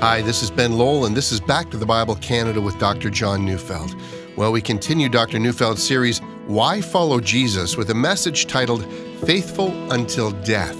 Hi, 0.00 0.22
this 0.22 0.42
is 0.42 0.50
Ben 0.50 0.78
Lowell, 0.78 1.04
and 1.04 1.14
this 1.14 1.30
is 1.30 1.40
Back 1.40 1.70
to 1.72 1.76
the 1.76 1.84
Bible 1.84 2.14
Canada 2.16 2.58
with 2.58 2.78
Dr. 2.78 3.10
John 3.10 3.44
Neufeld. 3.44 3.94
Well, 4.34 4.50
we 4.50 4.62
continue 4.62 5.10
Dr. 5.10 5.38
Neufeld's 5.38 5.86
series, 5.86 6.20
Why 6.46 6.80
Follow 6.80 7.20
Jesus, 7.20 7.76
with 7.76 7.90
a 7.90 7.94
message 7.94 8.46
titled 8.46 8.90
Faithful 9.26 9.92
Until 9.92 10.30
Death. 10.30 10.74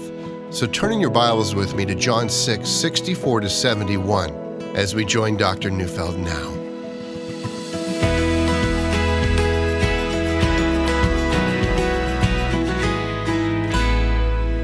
So 0.49 0.65
turn 0.65 0.93
in 0.93 0.99
your 0.99 1.11
Bibles 1.11 1.53
with 1.53 1.75
me 1.75 1.85
to 1.85 1.93
John 1.93 2.29
6, 2.29 2.67
64 2.67 3.41
to 3.41 3.49
71, 3.51 4.31
as 4.75 4.95
we 4.95 5.05
join 5.05 5.37
Dr. 5.37 5.69
Neufeld 5.69 6.17
now. 6.17 6.49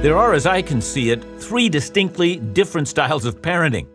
There 0.02 0.18
are, 0.18 0.34
as 0.34 0.48
I 0.48 0.64
can 0.64 0.82
see 0.82 1.12
it, 1.12 1.24
three 1.40 1.70
distinctly 1.70 2.38
different 2.38 2.88
styles 2.88 3.26
of 3.26 3.40
parenting. 3.40 3.86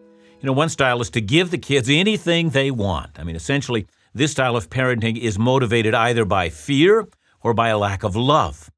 You 0.43 0.47
know, 0.47 0.55
one 0.55 0.71
style 0.71 1.01
is 1.01 1.11
to 1.11 1.21
give 1.21 1.53
the 1.53 1.59
kids 1.59 1.89
anything 1.89 2.51
they 2.51 2.73
want. 2.73 3.21
I 3.21 3.23
mean, 3.23 3.37
essentially, 3.37 3.87
this 4.13 4.33
style 4.33 4.57
of 4.57 4.71
parenting 4.71 5.17
is 5.17 5.39
motivated 5.39 5.95
either 5.95 6.25
by 6.25 6.49
fear 6.49 7.07
or 7.43 7.55
by 7.55 7.69
a 7.69 7.79
lack 7.79 8.03
of 8.03 8.17
love. 8.17 8.69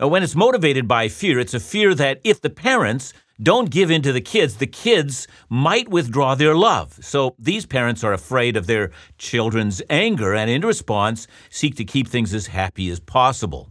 Now, 0.00 0.08
when 0.08 0.22
it's 0.22 0.34
motivated 0.34 0.88
by 0.88 1.08
fear, 1.08 1.38
it's 1.38 1.52
a 1.52 1.60
fear 1.60 1.94
that 1.94 2.22
if 2.24 2.40
the 2.40 2.48
parents 2.48 3.12
don't 3.42 3.70
give 3.70 3.90
in 3.90 4.00
to 4.00 4.12
the 4.12 4.22
kids, 4.22 4.56
the 4.56 4.66
kids 4.66 5.28
might 5.50 5.90
withdraw 5.90 6.34
their 6.34 6.56
love. 6.56 6.98
So 7.02 7.34
these 7.38 7.66
parents 7.66 8.02
are 8.02 8.14
afraid 8.14 8.56
of 8.56 8.66
their 8.66 8.90
children's 9.18 9.82
anger 9.90 10.34
and, 10.34 10.50
in 10.50 10.62
response, 10.62 11.26
seek 11.50 11.76
to 11.76 11.84
keep 11.84 12.08
things 12.08 12.32
as 12.32 12.46
happy 12.46 12.88
as 12.88 13.00
possible. 13.00 13.70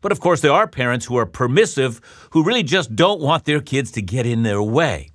But 0.00 0.10
of 0.10 0.18
course, 0.18 0.40
there 0.40 0.52
are 0.52 0.66
parents 0.66 1.06
who 1.06 1.14
are 1.14 1.26
permissive 1.26 2.00
who 2.30 2.42
really 2.42 2.64
just 2.64 2.96
don't 2.96 3.20
want 3.20 3.44
their 3.44 3.60
kids 3.60 3.92
to 3.92 4.02
get 4.02 4.26
in 4.26 4.42
their 4.42 4.60
way. 4.60 5.09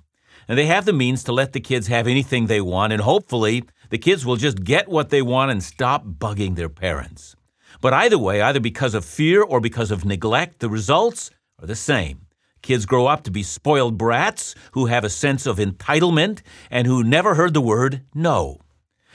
And 0.48 0.58
they 0.58 0.66
have 0.66 0.84
the 0.84 0.92
means 0.92 1.24
to 1.24 1.32
let 1.32 1.52
the 1.52 1.60
kids 1.60 1.88
have 1.88 2.06
anything 2.06 2.46
they 2.46 2.60
want, 2.60 2.92
and 2.92 3.02
hopefully, 3.02 3.64
the 3.90 3.98
kids 3.98 4.24
will 4.24 4.36
just 4.36 4.62
get 4.62 4.88
what 4.88 5.10
they 5.10 5.22
want 5.22 5.50
and 5.50 5.62
stop 5.62 6.04
bugging 6.06 6.54
their 6.54 6.68
parents. 6.68 7.34
But 7.80 7.92
either 7.92 8.18
way, 8.18 8.40
either 8.40 8.60
because 8.60 8.94
of 8.94 9.04
fear 9.04 9.42
or 9.42 9.60
because 9.60 9.90
of 9.90 10.04
neglect, 10.04 10.60
the 10.60 10.70
results 10.70 11.30
are 11.60 11.66
the 11.66 11.74
same. 11.74 12.26
Kids 12.62 12.86
grow 12.86 13.06
up 13.06 13.22
to 13.24 13.30
be 13.30 13.42
spoiled 13.42 13.98
brats 13.98 14.54
who 14.72 14.86
have 14.86 15.04
a 15.04 15.10
sense 15.10 15.46
of 15.46 15.58
entitlement 15.58 16.40
and 16.70 16.86
who 16.86 17.04
never 17.04 17.34
heard 17.34 17.54
the 17.54 17.60
word 17.60 18.02
no. 18.14 18.58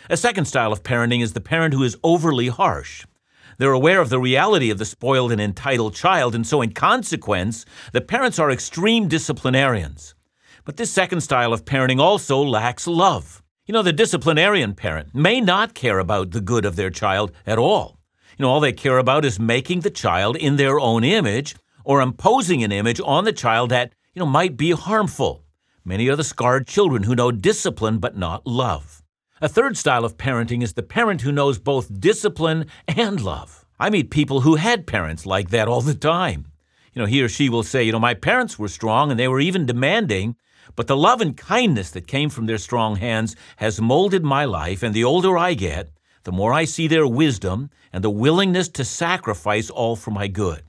A 0.09 0.17
second 0.17 0.45
style 0.45 0.71
of 0.71 0.83
parenting 0.83 1.21
is 1.21 1.33
the 1.33 1.41
parent 1.41 1.73
who 1.73 1.83
is 1.83 1.97
overly 2.03 2.47
harsh. 2.47 3.05
They're 3.57 3.73
aware 3.73 4.01
of 4.01 4.09
the 4.09 4.19
reality 4.19 4.69
of 4.69 4.77
the 4.77 4.85
spoiled 4.85 5.31
and 5.31 5.41
entitled 5.41 5.93
child, 5.93 6.33
and 6.33 6.47
so 6.47 6.61
in 6.61 6.71
consequence, 6.71 7.65
the 7.91 8.01
parents 8.01 8.39
are 8.39 8.49
extreme 8.49 9.07
disciplinarians. 9.07 10.15
But 10.63 10.77
this 10.77 10.91
second 10.91 11.21
style 11.21 11.53
of 11.53 11.65
parenting 11.65 11.99
also 11.99 12.41
lacks 12.41 12.87
love. 12.87 13.41
You 13.65 13.73
know, 13.73 13.81
the 13.81 13.93
disciplinarian 13.93 14.75
parent 14.75 15.15
may 15.15 15.41
not 15.41 15.73
care 15.73 15.99
about 15.99 16.31
the 16.31 16.41
good 16.41 16.65
of 16.65 16.75
their 16.75 16.89
child 16.89 17.31
at 17.45 17.57
all. 17.57 17.99
You 18.37 18.43
know, 18.43 18.49
all 18.49 18.59
they 18.59 18.73
care 18.73 18.97
about 18.97 19.25
is 19.25 19.39
making 19.39 19.81
the 19.81 19.89
child 19.89 20.35
in 20.35 20.57
their 20.57 20.79
own 20.79 21.03
image 21.03 21.55
or 21.83 22.01
imposing 22.01 22.63
an 22.63 22.71
image 22.71 23.01
on 23.03 23.23
the 23.23 23.33
child 23.33 23.69
that, 23.71 23.93
you 24.13 24.19
know, 24.19 24.25
might 24.25 24.57
be 24.57 24.71
harmful. 24.71 25.43
Many 25.83 26.09
are 26.09 26.15
the 26.15 26.23
scarred 26.23 26.67
children 26.67 27.03
who 27.03 27.15
know 27.15 27.31
discipline 27.31 27.97
but 27.97 28.17
not 28.17 28.45
love. 28.45 29.01
A 29.41 29.49
third 29.49 29.75
style 29.75 30.05
of 30.05 30.17
parenting 30.17 30.61
is 30.61 30.73
the 30.73 30.83
parent 30.83 31.21
who 31.21 31.31
knows 31.31 31.57
both 31.57 31.99
discipline 31.99 32.67
and 32.87 33.19
love. 33.19 33.65
I 33.79 33.89
meet 33.89 34.11
people 34.11 34.41
who 34.41 34.55
had 34.55 34.85
parents 34.85 35.25
like 35.25 35.49
that 35.49 35.67
all 35.67 35.81
the 35.81 35.95
time. 35.95 36.51
You 36.93 37.01
know, 37.01 37.07
he 37.07 37.23
or 37.23 37.29
she 37.29 37.49
will 37.49 37.63
say, 37.63 37.83
you 37.83 37.91
know, 37.91 37.99
my 37.99 38.13
parents 38.13 38.59
were 38.59 38.67
strong 38.67 39.09
and 39.09 39.19
they 39.19 39.27
were 39.27 39.39
even 39.39 39.65
demanding, 39.65 40.35
but 40.75 40.87
the 40.87 40.97
love 40.97 41.21
and 41.21 41.35
kindness 41.37 41.91
that 41.91 42.07
came 42.07 42.29
from 42.29 42.45
their 42.45 42.57
strong 42.57 42.95
hands 42.95 43.35
has 43.57 43.81
molded 43.81 44.23
my 44.23 44.45
life, 44.45 44.83
and 44.83 44.93
the 44.93 45.03
older 45.03 45.37
I 45.37 45.53
get, 45.53 45.89
the 46.23 46.31
more 46.31 46.53
I 46.53 46.65
see 46.65 46.87
their 46.87 47.07
wisdom 47.07 47.69
and 47.91 48.03
the 48.03 48.09
willingness 48.09 48.69
to 48.69 48.85
sacrifice 48.85 49.69
all 49.69 49.95
for 49.95 50.11
my 50.11 50.27
good. 50.27 50.63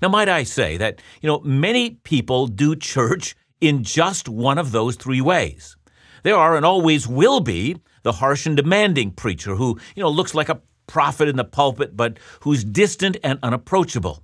Now, 0.00 0.08
might 0.08 0.28
I 0.28 0.42
say 0.42 0.76
that, 0.76 1.00
you 1.20 1.28
know, 1.28 1.40
many 1.40 1.90
people 1.90 2.46
do 2.46 2.74
church 2.74 3.36
in 3.60 3.82
just 3.82 4.28
one 4.28 4.58
of 4.58 4.72
those 4.72 4.96
three 4.96 5.20
ways. 5.20 5.76
There 6.22 6.36
are 6.36 6.56
and 6.56 6.66
always 6.66 7.06
will 7.06 7.40
be 7.40 7.76
the 8.02 8.12
harsh 8.12 8.46
and 8.46 8.56
demanding 8.56 9.12
preacher 9.12 9.54
who, 9.54 9.78
you 9.94 10.02
know, 10.02 10.10
looks 10.10 10.34
like 10.34 10.48
a 10.48 10.60
prophet 10.86 11.28
in 11.28 11.36
the 11.36 11.44
pulpit, 11.44 11.96
but 11.96 12.18
who's 12.40 12.64
distant 12.64 13.16
and 13.22 13.38
unapproachable. 13.42 14.23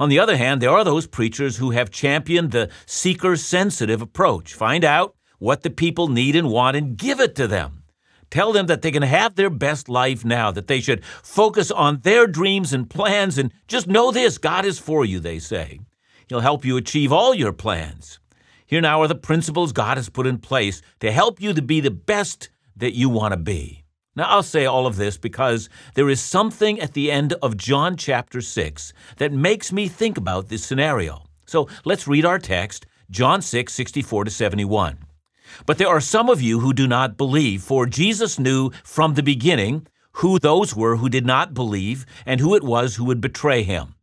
On 0.00 0.08
the 0.08 0.18
other 0.18 0.38
hand, 0.38 0.62
there 0.62 0.70
are 0.70 0.82
those 0.82 1.06
preachers 1.06 1.58
who 1.58 1.72
have 1.72 1.90
championed 1.90 2.52
the 2.52 2.70
seeker 2.86 3.36
sensitive 3.36 4.00
approach. 4.00 4.54
Find 4.54 4.82
out 4.82 5.14
what 5.38 5.62
the 5.62 5.68
people 5.68 6.08
need 6.08 6.34
and 6.34 6.48
want 6.48 6.74
and 6.74 6.96
give 6.96 7.20
it 7.20 7.34
to 7.36 7.46
them. 7.46 7.82
Tell 8.30 8.50
them 8.54 8.66
that 8.66 8.80
they 8.80 8.92
can 8.92 9.02
have 9.02 9.34
their 9.34 9.50
best 9.50 9.90
life 9.90 10.24
now, 10.24 10.50
that 10.52 10.68
they 10.68 10.80
should 10.80 11.04
focus 11.04 11.70
on 11.70 12.00
their 12.00 12.26
dreams 12.26 12.72
and 12.72 12.88
plans, 12.88 13.36
and 13.36 13.52
just 13.68 13.88
know 13.88 14.10
this 14.10 14.38
God 14.38 14.64
is 14.64 14.78
for 14.78 15.04
you, 15.04 15.20
they 15.20 15.38
say. 15.38 15.80
He'll 16.28 16.40
help 16.40 16.64
you 16.64 16.78
achieve 16.78 17.12
all 17.12 17.34
your 17.34 17.52
plans. 17.52 18.20
Here 18.64 18.80
now 18.80 19.02
are 19.02 19.08
the 19.08 19.14
principles 19.14 19.72
God 19.72 19.98
has 19.98 20.08
put 20.08 20.26
in 20.26 20.38
place 20.38 20.80
to 21.00 21.12
help 21.12 21.42
you 21.42 21.52
to 21.52 21.60
be 21.60 21.80
the 21.80 21.90
best 21.90 22.48
that 22.74 22.94
you 22.94 23.10
want 23.10 23.32
to 23.32 23.36
be. 23.36 23.84
Now, 24.16 24.24
I'll 24.24 24.42
say 24.42 24.66
all 24.66 24.88
of 24.88 24.96
this 24.96 25.16
because 25.16 25.68
there 25.94 26.10
is 26.10 26.20
something 26.20 26.80
at 26.80 26.94
the 26.94 27.12
end 27.12 27.32
of 27.34 27.56
John 27.56 27.96
chapter 27.96 28.40
6 28.40 28.92
that 29.18 29.32
makes 29.32 29.72
me 29.72 29.86
think 29.86 30.18
about 30.18 30.48
this 30.48 30.64
scenario. 30.64 31.22
So 31.46 31.68
let's 31.84 32.08
read 32.08 32.24
our 32.24 32.40
text, 32.40 32.86
John 33.10 33.40
6, 33.40 33.72
64 33.72 34.24
to 34.24 34.30
71. 34.30 34.98
But 35.64 35.78
there 35.78 35.88
are 35.88 36.00
some 36.00 36.28
of 36.28 36.42
you 36.42 36.58
who 36.58 36.72
do 36.72 36.88
not 36.88 37.16
believe, 37.16 37.62
for 37.62 37.86
Jesus 37.86 38.38
knew 38.38 38.70
from 38.82 39.14
the 39.14 39.22
beginning 39.22 39.86
who 40.14 40.40
those 40.40 40.74
were 40.74 40.96
who 40.96 41.08
did 41.08 41.24
not 41.24 41.54
believe 41.54 42.04
and 42.26 42.40
who 42.40 42.56
it 42.56 42.64
was 42.64 42.96
who 42.96 43.04
would 43.04 43.20
betray 43.20 43.62
him. 43.62 43.94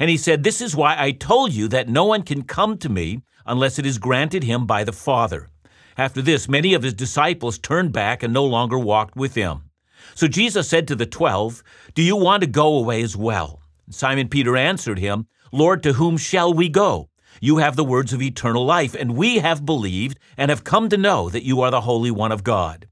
And 0.00 0.10
he 0.10 0.16
said, 0.16 0.42
This 0.42 0.60
is 0.60 0.74
why 0.74 0.96
I 0.98 1.12
told 1.12 1.52
you 1.52 1.68
that 1.68 1.88
no 1.88 2.04
one 2.04 2.22
can 2.22 2.42
come 2.42 2.78
to 2.78 2.88
me 2.88 3.22
unless 3.46 3.78
it 3.78 3.86
is 3.86 3.98
granted 3.98 4.42
him 4.42 4.66
by 4.66 4.82
the 4.82 4.92
Father. 4.92 5.50
After 5.96 6.22
this, 6.22 6.48
many 6.48 6.74
of 6.74 6.82
his 6.82 6.94
disciples 6.94 7.58
turned 7.58 7.92
back 7.92 8.22
and 8.22 8.32
no 8.32 8.44
longer 8.44 8.78
walked 8.78 9.16
with 9.16 9.34
him. 9.34 9.70
So 10.14 10.26
Jesus 10.26 10.68
said 10.68 10.88
to 10.88 10.96
the 10.96 11.06
twelve, 11.06 11.62
Do 11.94 12.02
you 12.02 12.16
want 12.16 12.42
to 12.42 12.46
go 12.46 12.76
away 12.76 13.02
as 13.02 13.16
well? 13.16 13.60
Simon 13.90 14.28
Peter 14.28 14.56
answered 14.56 14.98
him, 14.98 15.26
Lord, 15.52 15.82
to 15.82 15.94
whom 15.94 16.16
shall 16.16 16.52
we 16.52 16.68
go? 16.68 17.10
You 17.40 17.58
have 17.58 17.76
the 17.76 17.84
words 17.84 18.12
of 18.12 18.22
eternal 18.22 18.64
life, 18.64 18.94
and 18.94 19.16
we 19.16 19.38
have 19.38 19.66
believed 19.66 20.18
and 20.36 20.50
have 20.50 20.64
come 20.64 20.88
to 20.88 20.96
know 20.96 21.28
that 21.28 21.44
you 21.44 21.60
are 21.60 21.70
the 21.70 21.82
Holy 21.82 22.10
One 22.10 22.32
of 22.32 22.44
God. 22.44 22.88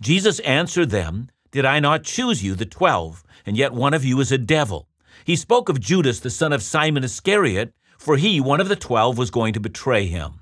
Jesus 0.00 0.40
answered 0.40 0.90
them, 0.90 1.28
Did 1.50 1.64
I 1.64 1.80
not 1.80 2.04
choose 2.04 2.42
you, 2.42 2.54
the 2.54 2.66
twelve, 2.66 3.24
and 3.44 3.56
yet 3.56 3.72
one 3.72 3.94
of 3.94 4.04
you 4.04 4.20
is 4.20 4.32
a 4.32 4.38
devil? 4.38 4.88
He 5.24 5.36
spoke 5.36 5.68
of 5.68 5.80
Judas, 5.80 6.20
the 6.20 6.30
son 6.30 6.52
of 6.52 6.62
Simon 6.62 7.04
Iscariot, 7.04 7.72
for 7.98 8.16
he, 8.16 8.40
one 8.40 8.60
of 8.60 8.68
the 8.68 8.76
twelve, 8.76 9.16
was 9.16 9.30
going 9.30 9.54
to 9.54 9.60
betray 9.60 10.06
him. 10.06 10.40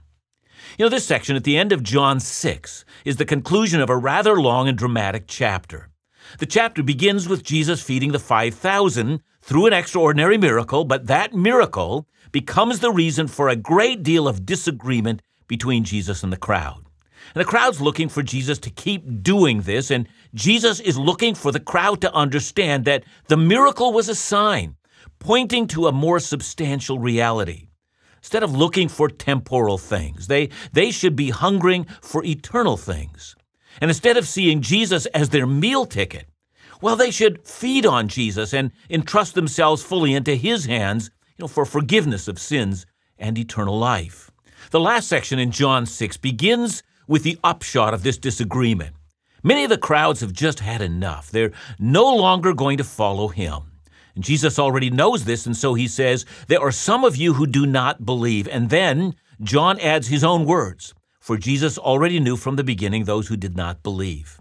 You 0.78 0.86
know, 0.86 0.88
this 0.88 1.04
section 1.06 1.36
at 1.36 1.44
the 1.44 1.58
end 1.58 1.70
of 1.72 1.82
John 1.82 2.18
6 2.18 2.84
is 3.04 3.16
the 3.16 3.26
conclusion 3.26 3.82
of 3.82 3.90
a 3.90 3.96
rather 3.96 4.40
long 4.40 4.68
and 4.68 4.78
dramatic 4.78 5.24
chapter. 5.26 5.90
The 6.38 6.46
chapter 6.46 6.82
begins 6.82 7.28
with 7.28 7.42
Jesus 7.42 7.82
feeding 7.82 8.12
the 8.12 8.18
5,000 8.18 9.20
through 9.42 9.66
an 9.66 9.74
extraordinary 9.74 10.38
miracle, 10.38 10.84
but 10.84 11.08
that 11.08 11.34
miracle 11.34 12.08
becomes 12.30 12.80
the 12.80 12.90
reason 12.90 13.26
for 13.26 13.50
a 13.50 13.56
great 13.56 14.02
deal 14.02 14.26
of 14.26 14.46
disagreement 14.46 15.20
between 15.46 15.84
Jesus 15.84 16.22
and 16.22 16.32
the 16.32 16.38
crowd. 16.38 16.86
And 17.34 17.40
the 17.40 17.48
crowd's 17.48 17.82
looking 17.82 18.08
for 18.08 18.22
Jesus 18.22 18.58
to 18.60 18.70
keep 18.70 19.22
doing 19.22 19.62
this, 19.62 19.90
and 19.90 20.08
Jesus 20.32 20.80
is 20.80 20.96
looking 20.96 21.34
for 21.34 21.52
the 21.52 21.60
crowd 21.60 22.00
to 22.00 22.14
understand 22.14 22.86
that 22.86 23.04
the 23.28 23.36
miracle 23.36 23.92
was 23.92 24.08
a 24.08 24.14
sign 24.14 24.76
pointing 25.18 25.66
to 25.68 25.86
a 25.86 25.92
more 25.92 26.18
substantial 26.18 26.98
reality. 26.98 27.68
Instead 28.22 28.44
of 28.44 28.54
looking 28.54 28.88
for 28.88 29.08
temporal 29.08 29.78
things, 29.78 30.28
they, 30.28 30.48
they 30.72 30.92
should 30.92 31.16
be 31.16 31.30
hungering 31.30 31.84
for 32.00 32.24
eternal 32.24 32.76
things. 32.76 33.34
And 33.80 33.90
instead 33.90 34.16
of 34.16 34.28
seeing 34.28 34.60
Jesus 34.60 35.06
as 35.06 35.30
their 35.30 35.46
meal 35.46 35.86
ticket, 35.86 36.28
well, 36.80 36.94
they 36.94 37.10
should 37.10 37.46
feed 37.46 37.84
on 37.84 38.06
Jesus 38.06 38.54
and 38.54 38.70
entrust 38.88 39.34
themselves 39.34 39.82
fully 39.82 40.14
into 40.14 40.36
his 40.36 40.66
hands 40.66 41.10
you 41.36 41.42
know, 41.42 41.48
for 41.48 41.64
forgiveness 41.64 42.28
of 42.28 42.38
sins 42.38 42.86
and 43.18 43.36
eternal 43.36 43.76
life. 43.76 44.30
The 44.70 44.80
last 44.80 45.08
section 45.08 45.40
in 45.40 45.50
John 45.50 45.84
6 45.84 46.16
begins 46.18 46.84
with 47.08 47.24
the 47.24 47.38
upshot 47.42 47.92
of 47.92 48.04
this 48.04 48.18
disagreement. 48.18 48.94
Many 49.42 49.64
of 49.64 49.70
the 49.70 49.78
crowds 49.78 50.20
have 50.20 50.32
just 50.32 50.60
had 50.60 50.80
enough. 50.80 51.30
They're 51.30 51.52
no 51.78 52.14
longer 52.14 52.54
going 52.54 52.78
to 52.78 52.84
follow 52.84 53.28
him. 53.28 53.71
And 54.14 54.24
Jesus 54.24 54.58
already 54.58 54.90
knows 54.90 55.24
this, 55.24 55.46
and 55.46 55.56
so 55.56 55.74
he 55.74 55.88
says, 55.88 56.24
There 56.48 56.60
are 56.60 56.72
some 56.72 57.04
of 57.04 57.16
you 57.16 57.34
who 57.34 57.46
do 57.46 57.66
not 57.66 58.04
believe. 58.04 58.46
And 58.48 58.70
then 58.70 59.14
John 59.40 59.78
adds 59.80 60.08
his 60.08 60.24
own 60.24 60.44
words, 60.44 60.94
for 61.20 61.36
Jesus 61.36 61.78
already 61.78 62.20
knew 62.20 62.36
from 62.36 62.56
the 62.56 62.64
beginning 62.64 63.04
those 63.04 63.28
who 63.28 63.36
did 63.36 63.56
not 63.56 63.82
believe. 63.82 64.40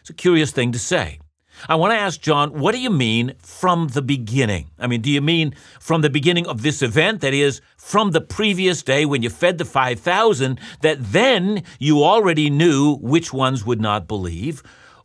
It's 0.00 0.10
a 0.10 0.14
curious 0.14 0.50
thing 0.50 0.72
to 0.72 0.78
say. 0.78 1.20
I 1.68 1.74
want 1.74 1.92
to 1.92 1.98
ask 1.98 2.20
John, 2.20 2.58
what 2.58 2.72
do 2.72 2.80
you 2.80 2.90
mean 2.90 3.34
from 3.38 3.88
the 3.88 4.02
beginning? 4.02 4.70
I 4.78 4.86
mean, 4.86 5.02
do 5.02 5.10
you 5.10 5.20
mean 5.20 5.54
from 5.78 6.00
the 6.00 6.08
beginning 6.08 6.46
of 6.46 6.62
this 6.62 6.80
event, 6.80 7.20
that 7.20 7.34
is, 7.34 7.60
from 7.76 8.12
the 8.12 8.20
previous 8.20 8.82
day 8.82 9.04
when 9.04 9.22
you 9.22 9.28
fed 9.28 9.58
the 9.58 9.64
5,000, 9.64 10.58
that 10.80 10.98
then 11.00 11.62
you 11.78 12.02
already 12.02 12.48
knew 12.48 12.96
which 12.96 13.32
ones 13.32 13.66
would 13.66 13.80
not 13.80 14.08
believe? 14.08 14.62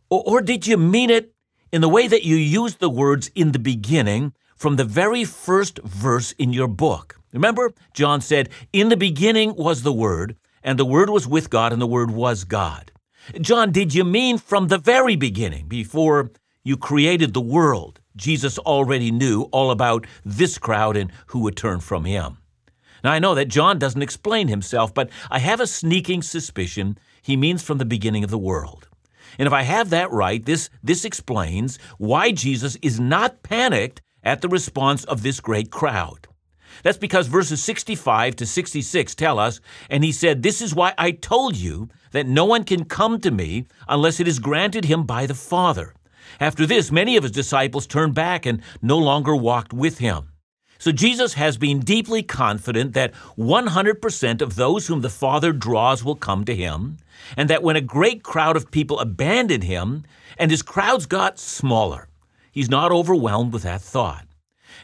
Or, 0.08 0.22
or 0.26 0.40
did 0.40 0.66
you 0.66 0.76
mean 0.76 1.10
it 1.10 1.34
in 1.76 1.82
the 1.82 1.90
way 1.90 2.08
that 2.08 2.24
you 2.24 2.36
used 2.36 2.80
the 2.80 2.88
words 2.88 3.30
in 3.34 3.52
the 3.52 3.58
beginning 3.58 4.32
from 4.56 4.76
the 4.76 4.84
very 4.84 5.24
first 5.24 5.78
verse 5.80 6.32
in 6.38 6.50
your 6.50 6.68
book? 6.68 7.20
Remember, 7.34 7.74
John 7.92 8.22
said, 8.22 8.48
In 8.72 8.88
the 8.88 8.96
beginning 8.96 9.54
was 9.56 9.82
the 9.82 9.92
Word, 9.92 10.38
and 10.62 10.78
the 10.78 10.86
Word 10.86 11.10
was 11.10 11.28
with 11.28 11.50
God, 11.50 11.74
and 11.74 11.82
the 11.82 11.86
Word 11.86 12.10
was 12.10 12.44
God. 12.44 12.92
John, 13.42 13.72
did 13.72 13.92
you 13.92 14.04
mean 14.04 14.38
from 14.38 14.68
the 14.68 14.78
very 14.78 15.16
beginning, 15.16 15.68
before 15.68 16.30
you 16.64 16.78
created 16.78 17.34
the 17.34 17.42
world, 17.42 18.00
Jesus 18.16 18.58
already 18.60 19.10
knew 19.10 19.42
all 19.52 19.70
about 19.70 20.06
this 20.24 20.56
crowd 20.56 20.96
and 20.96 21.12
who 21.26 21.40
would 21.40 21.58
turn 21.58 21.80
from 21.80 22.06
him. 22.06 22.38
Now, 23.04 23.12
I 23.12 23.18
know 23.18 23.34
that 23.34 23.48
John 23.48 23.78
doesn't 23.78 24.00
explain 24.00 24.48
himself, 24.48 24.94
but 24.94 25.10
I 25.30 25.40
have 25.40 25.60
a 25.60 25.66
sneaking 25.66 26.22
suspicion 26.22 26.96
he 27.20 27.36
means 27.36 27.62
from 27.62 27.76
the 27.76 27.84
beginning 27.84 28.24
of 28.24 28.30
the 28.30 28.38
world. 28.38 28.88
And 29.38 29.46
if 29.46 29.52
I 29.52 29.62
have 29.62 29.90
that 29.90 30.10
right, 30.10 30.44
this, 30.44 30.70
this 30.82 31.04
explains 31.04 31.78
why 31.98 32.32
Jesus 32.32 32.76
is 32.82 33.00
not 33.00 33.42
panicked 33.42 34.02
at 34.22 34.40
the 34.40 34.48
response 34.48 35.04
of 35.04 35.22
this 35.22 35.40
great 35.40 35.70
crowd. 35.70 36.26
That's 36.82 36.98
because 36.98 37.26
verses 37.26 37.62
65 37.62 38.36
to 38.36 38.46
66 38.46 39.14
tell 39.14 39.38
us, 39.38 39.60
and 39.88 40.04
he 40.04 40.12
said, 40.12 40.42
This 40.42 40.60
is 40.60 40.74
why 40.74 40.94
I 40.98 41.12
told 41.12 41.56
you 41.56 41.88
that 42.12 42.26
no 42.26 42.44
one 42.44 42.64
can 42.64 42.84
come 42.84 43.20
to 43.20 43.30
me 43.30 43.66
unless 43.88 44.20
it 44.20 44.28
is 44.28 44.38
granted 44.38 44.84
him 44.84 45.04
by 45.04 45.26
the 45.26 45.34
Father. 45.34 45.94
After 46.40 46.66
this, 46.66 46.90
many 46.90 47.16
of 47.16 47.22
his 47.22 47.32
disciples 47.32 47.86
turned 47.86 48.14
back 48.14 48.46
and 48.46 48.62
no 48.82 48.98
longer 48.98 49.34
walked 49.34 49.72
with 49.72 49.98
him. 49.98 50.32
So 50.78 50.92
Jesus 50.92 51.34
has 51.34 51.56
been 51.56 51.80
deeply 51.80 52.22
confident 52.22 52.92
that 52.94 53.14
100% 53.38 54.42
of 54.42 54.56
those 54.56 54.86
whom 54.86 55.00
the 55.00 55.10
Father 55.10 55.52
draws 55.52 56.04
will 56.04 56.16
come 56.16 56.44
to 56.44 56.54
him, 56.54 56.98
and 57.36 57.50
that 57.50 57.62
when 57.62 57.76
a 57.76 57.80
great 57.80 58.22
crowd 58.22 58.56
of 58.56 58.70
people 58.70 59.00
abandoned 59.00 59.64
him 59.64 60.04
and 60.38 60.50
his 60.50 60.62
crowds 60.62 61.06
got 61.06 61.38
smaller, 61.38 62.08
he's 62.52 62.70
not 62.70 62.92
overwhelmed 62.92 63.52
with 63.52 63.62
that 63.62 63.80
thought. 63.80 64.26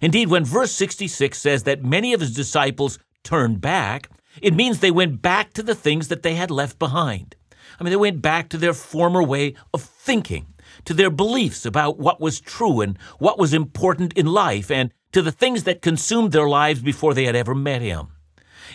Indeed, 0.00 0.28
when 0.28 0.44
verse 0.44 0.72
66 0.72 1.38
says 1.38 1.64
that 1.64 1.84
many 1.84 2.14
of 2.14 2.20
his 2.20 2.34
disciples 2.34 2.98
turned 3.22 3.60
back, 3.60 4.08
it 4.40 4.54
means 4.54 4.80
they 4.80 4.90
went 4.90 5.20
back 5.20 5.52
to 5.54 5.62
the 5.62 5.74
things 5.74 6.08
that 6.08 6.22
they 6.22 6.34
had 6.34 6.50
left 6.50 6.78
behind. 6.78 7.36
I 7.78 7.84
mean, 7.84 7.90
they 7.90 7.96
went 7.96 8.22
back 8.22 8.48
to 8.50 8.58
their 8.58 8.72
former 8.72 9.22
way 9.22 9.54
of 9.74 9.82
thinking 9.82 10.46
to 10.84 10.94
their 10.94 11.10
beliefs 11.10 11.66
about 11.66 11.98
what 11.98 12.20
was 12.20 12.40
true 12.40 12.80
and 12.80 12.98
what 13.18 13.38
was 13.38 13.52
important 13.52 14.14
in 14.14 14.26
life, 14.26 14.70
and 14.70 14.90
to 15.12 15.22
the 15.22 15.32
things 15.32 15.64
that 15.64 15.82
consumed 15.82 16.32
their 16.32 16.48
lives 16.48 16.80
before 16.80 17.14
they 17.14 17.24
had 17.24 17.36
ever 17.36 17.54
met 17.54 17.82
Him. 17.82 18.08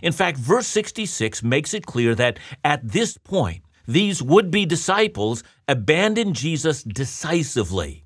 In 0.01 0.13
fact, 0.13 0.37
verse 0.37 0.67
66 0.67 1.43
makes 1.43 1.73
it 1.73 1.85
clear 1.85 2.13
that 2.15 2.39
at 2.63 2.87
this 2.87 3.17
point, 3.17 3.63
these 3.87 4.21
would 4.21 4.51
be 4.51 4.65
disciples 4.65 5.43
abandoned 5.67 6.35
Jesus 6.35 6.83
decisively. 6.83 8.05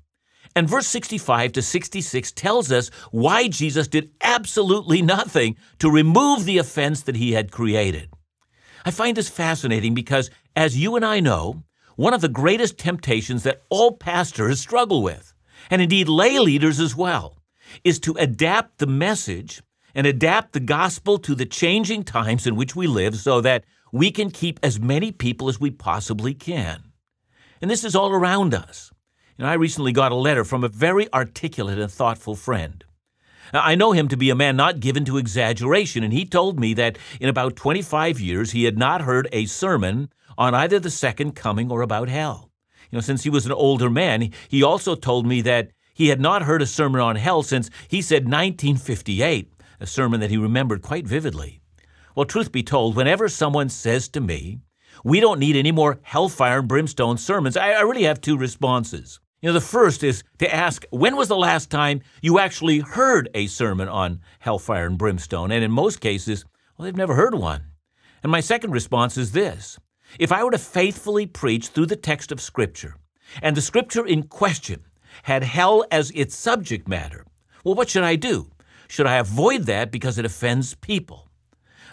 And 0.54 0.68
verse 0.68 0.86
65 0.86 1.52
to 1.52 1.62
66 1.62 2.32
tells 2.32 2.70
us 2.70 2.90
why 3.10 3.48
Jesus 3.48 3.88
did 3.88 4.10
absolutely 4.20 5.02
nothing 5.02 5.56
to 5.78 5.90
remove 5.90 6.44
the 6.44 6.58
offense 6.58 7.02
that 7.02 7.16
he 7.16 7.32
had 7.32 7.50
created. 7.50 8.10
I 8.84 8.90
find 8.90 9.16
this 9.16 9.28
fascinating 9.28 9.94
because, 9.94 10.30
as 10.54 10.76
you 10.76 10.96
and 10.96 11.04
I 11.04 11.20
know, 11.20 11.62
one 11.96 12.14
of 12.14 12.20
the 12.20 12.28
greatest 12.28 12.78
temptations 12.78 13.44
that 13.44 13.62
all 13.70 13.96
pastors 13.96 14.60
struggle 14.60 15.02
with, 15.02 15.32
and 15.70 15.80
indeed 15.80 16.08
lay 16.08 16.38
leaders 16.38 16.80
as 16.80 16.96
well, 16.96 17.41
is 17.84 17.98
to 18.00 18.14
adapt 18.18 18.78
the 18.78 18.86
message 18.86 19.62
and 19.94 20.06
adapt 20.06 20.52
the 20.52 20.60
gospel 20.60 21.18
to 21.18 21.34
the 21.34 21.46
changing 21.46 22.04
times 22.04 22.46
in 22.46 22.56
which 22.56 22.74
we 22.74 22.86
live 22.86 23.16
so 23.16 23.40
that 23.40 23.64
we 23.92 24.10
can 24.10 24.30
keep 24.30 24.58
as 24.62 24.80
many 24.80 25.12
people 25.12 25.48
as 25.48 25.60
we 25.60 25.70
possibly 25.70 26.34
can. 26.34 26.82
And 27.60 27.70
this 27.70 27.84
is 27.84 27.94
all 27.94 28.10
around 28.10 28.54
us. 28.54 28.90
Know, 29.42 29.48
I 29.48 29.54
recently 29.54 29.92
got 29.92 30.12
a 30.12 30.16
letter 30.16 30.44
from 30.44 30.62
a 30.62 30.68
very 30.68 31.12
articulate 31.12 31.78
and 31.78 31.90
thoughtful 31.90 32.36
friend. 32.36 32.84
I 33.52 33.74
know 33.74 33.92
him 33.92 34.08
to 34.08 34.16
be 34.16 34.30
a 34.30 34.34
man 34.36 34.56
not 34.56 34.80
given 34.80 35.04
to 35.06 35.18
exaggeration, 35.18 36.04
and 36.04 36.12
he 36.12 36.24
told 36.24 36.58
me 36.58 36.74
that 36.74 36.96
in 37.20 37.28
about 37.28 37.56
25 37.56 38.20
years 38.20 38.52
he 38.52 38.64
had 38.64 38.78
not 38.78 39.02
heard 39.02 39.28
a 39.32 39.46
sermon 39.46 40.10
on 40.38 40.54
either 40.54 40.78
the 40.78 40.90
second 40.90 41.32
coming 41.34 41.70
or 41.70 41.82
about 41.82 42.08
hell. 42.08 42.50
You 42.90 42.96
know, 42.96 43.00
since 43.00 43.24
he 43.24 43.30
was 43.30 43.44
an 43.44 43.52
older 43.52 43.90
man, 43.90 44.30
he 44.48 44.62
also 44.62 44.94
told 44.94 45.26
me 45.26 45.40
that 45.42 45.72
he 45.94 46.08
had 46.08 46.20
not 46.20 46.42
heard 46.42 46.62
a 46.62 46.66
sermon 46.66 47.00
on 47.00 47.16
hell 47.16 47.42
since 47.42 47.70
he 47.88 48.02
said 48.02 48.24
1958, 48.24 49.52
a 49.80 49.86
sermon 49.86 50.20
that 50.20 50.30
he 50.30 50.36
remembered 50.36 50.82
quite 50.82 51.06
vividly. 51.06 51.60
Well, 52.14 52.26
truth 52.26 52.52
be 52.52 52.62
told, 52.62 52.96
whenever 52.96 53.28
someone 53.28 53.68
says 53.68 54.08
to 54.08 54.20
me, 54.20 54.60
we 55.04 55.20
don't 55.20 55.40
need 55.40 55.56
any 55.56 55.72
more 55.72 55.98
hellfire 56.02 56.60
and 56.60 56.68
brimstone 56.68 57.18
sermons, 57.18 57.56
I, 57.56 57.72
I 57.72 57.80
really 57.80 58.04
have 58.04 58.20
two 58.20 58.36
responses. 58.36 59.20
You 59.40 59.48
know, 59.48 59.54
the 59.54 59.60
first 59.60 60.04
is 60.04 60.22
to 60.38 60.54
ask, 60.54 60.84
when 60.90 61.16
was 61.16 61.28
the 61.28 61.36
last 61.36 61.70
time 61.70 62.02
you 62.20 62.38
actually 62.38 62.78
heard 62.78 63.28
a 63.34 63.48
sermon 63.48 63.88
on 63.88 64.20
hellfire 64.38 64.86
and 64.86 64.96
brimstone? 64.96 65.50
And 65.50 65.64
in 65.64 65.72
most 65.72 66.00
cases, 66.00 66.44
well, 66.76 66.84
they've 66.84 66.96
never 66.96 67.14
heard 67.14 67.34
one. 67.34 67.64
And 68.22 68.30
my 68.30 68.40
second 68.40 68.70
response 68.70 69.16
is 69.16 69.32
this 69.32 69.78
if 70.18 70.30
I 70.30 70.44
were 70.44 70.52
to 70.52 70.58
faithfully 70.58 71.26
preach 71.26 71.68
through 71.68 71.86
the 71.86 71.96
text 71.96 72.30
of 72.30 72.40
Scripture, 72.40 72.96
and 73.40 73.56
the 73.56 73.62
Scripture 73.62 74.06
in 74.06 74.24
question 74.24 74.84
had 75.24 75.42
hell 75.42 75.84
as 75.90 76.10
its 76.14 76.34
subject 76.34 76.88
matter, 76.88 77.24
well, 77.64 77.74
what 77.74 77.90
should 77.90 78.04
I 78.04 78.16
do? 78.16 78.50
Should 78.88 79.06
I 79.06 79.16
avoid 79.16 79.66
that 79.66 79.90
because 79.90 80.18
it 80.18 80.24
offends 80.24 80.74
people? 80.74 81.28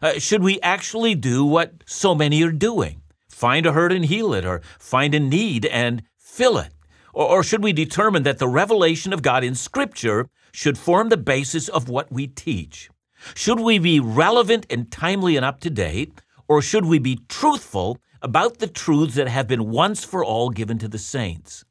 Uh, 0.02 0.14
should 0.20 0.44
we 0.44 0.60
actually 0.62 1.16
do 1.16 1.46
what 1.46 1.84
so 1.86 2.16
many 2.16 2.42
are 2.44 2.52
doing? 2.52 3.02
Find 3.28 3.66
a 3.66 3.74
hurt 3.74 3.92
and 3.92 4.06
heal 4.06 4.34
it, 4.34 4.46
or 4.46 4.62
find 4.80 5.14
a 5.14 5.20
need 5.20 5.66
and 5.66 6.04
fill 6.18 6.58
it? 6.58 6.74
Or, 7.14 7.26
or 7.26 7.44
should 7.44 7.64
we 7.64 7.74
determine 7.74 8.24
that 8.24 8.38
the 8.38 8.48
revelation 8.48 9.14
of 9.14 9.22
God 9.22 9.44
in 9.44 9.56
Scripture 9.56 10.28
should 10.52 10.78
form 10.78 11.10
the 11.10 11.18
basis 11.18 11.68
of 11.68 11.90
what 11.90 12.12
we 12.12 12.28
teach? 12.28 12.90
Should 13.36 13.60
we 13.60 13.80
be 13.80 14.00
relevant 14.00 14.66
and 14.70 14.92
timely 14.92 15.36
and 15.36 15.46
up 15.46 15.60
to 15.62 15.70
date, 15.70 16.22
or 16.48 16.62
should 16.62 16.86
we 16.86 17.00
be 17.00 17.20
truthful 17.28 17.98
about 18.22 18.60
the 18.60 18.68
truths 18.68 19.16
that 19.16 19.28
have 19.28 19.48
been 19.48 19.70
once 19.70 20.04
for 20.04 20.24
all 20.24 20.50
given 20.50 20.78
to 20.80 20.88
the 20.88 20.98
saints? 20.98 21.64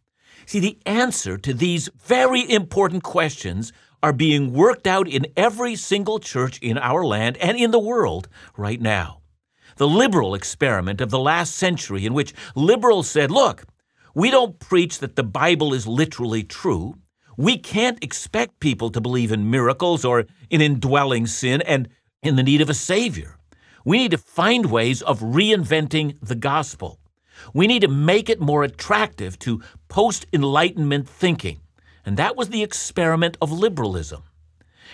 See, 0.48 0.60
the 0.60 0.78
answer 0.86 1.36
to 1.36 1.52
these 1.52 1.90
very 2.06 2.50
important 2.50 3.02
questions 3.02 3.70
are 4.02 4.14
being 4.14 4.54
worked 4.54 4.86
out 4.86 5.06
in 5.06 5.26
every 5.36 5.76
single 5.76 6.18
church 6.18 6.58
in 6.60 6.78
our 6.78 7.04
land 7.04 7.36
and 7.36 7.58
in 7.58 7.70
the 7.70 7.78
world 7.78 8.28
right 8.56 8.80
now. 8.80 9.20
The 9.76 9.86
liberal 9.86 10.34
experiment 10.34 11.02
of 11.02 11.10
the 11.10 11.18
last 11.18 11.54
century, 11.54 12.06
in 12.06 12.14
which 12.14 12.32
liberals 12.54 13.10
said, 13.10 13.30
look, 13.30 13.66
we 14.14 14.30
don't 14.30 14.58
preach 14.58 15.00
that 15.00 15.16
the 15.16 15.22
Bible 15.22 15.74
is 15.74 15.86
literally 15.86 16.44
true. 16.44 16.94
We 17.36 17.58
can't 17.58 18.02
expect 18.02 18.58
people 18.58 18.88
to 18.92 19.02
believe 19.02 19.32
in 19.32 19.50
miracles 19.50 20.02
or 20.02 20.24
in 20.48 20.62
indwelling 20.62 21.26
sin 21.26 21.60
and 21.60 21.90
in 22.22 22.36
the 22.36 22.42
need 22.42 22.62
of 22.62 22.70
a 22.70 22.74
Savior. 22.74 23.36
We 23.84 23.98
need 23.98 24.12
to 24.12 24.16
find 24.16 24.70
ways 24.70 25.02
of 25.02 25.20
reinventing 25.20 26.16
the 26.22 26.36
gospel. 26.36 27.00
We 27.54 27.66
need 27.66 27.82
to 27.82 27.88
make 27.88 28.28
it 28.28 28.40
more 28.40 28.64
attractive 28.64 29.38
to 29.40 29.62
post 29.88 30.26
Enlightenment 30.32 31.08
thinking. 31.08 31.60
And 32.04 32.16
that 32.16 32.36
was 32.36 32.48
the 32.48 32.62
experiment 32.62 33.36
of 33.40 33.52
liberalism. 33.52 34.22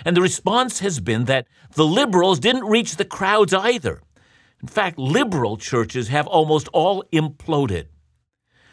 And 0.05 0.17
the 0.17 0.23
response 0.23 0.81
has 0.81 1.01
been 1.01 1.27
that 1.27 1.47
the 1.75 1.87
liberals 1.87 2.41
didn't 2.41 2.65
reach 2.65 2.97
the 2.97 3.05
crowds 3.05 3.55
either. 3.55 4.01
In 4.61 4.69
fact, 4.69 4.99
liberal 4.99 5.57
churches 5.57 6.09
have 6.09 6.27
almost 6.27 6.69
all 6.73 7.05
imploded. 7.13 7.87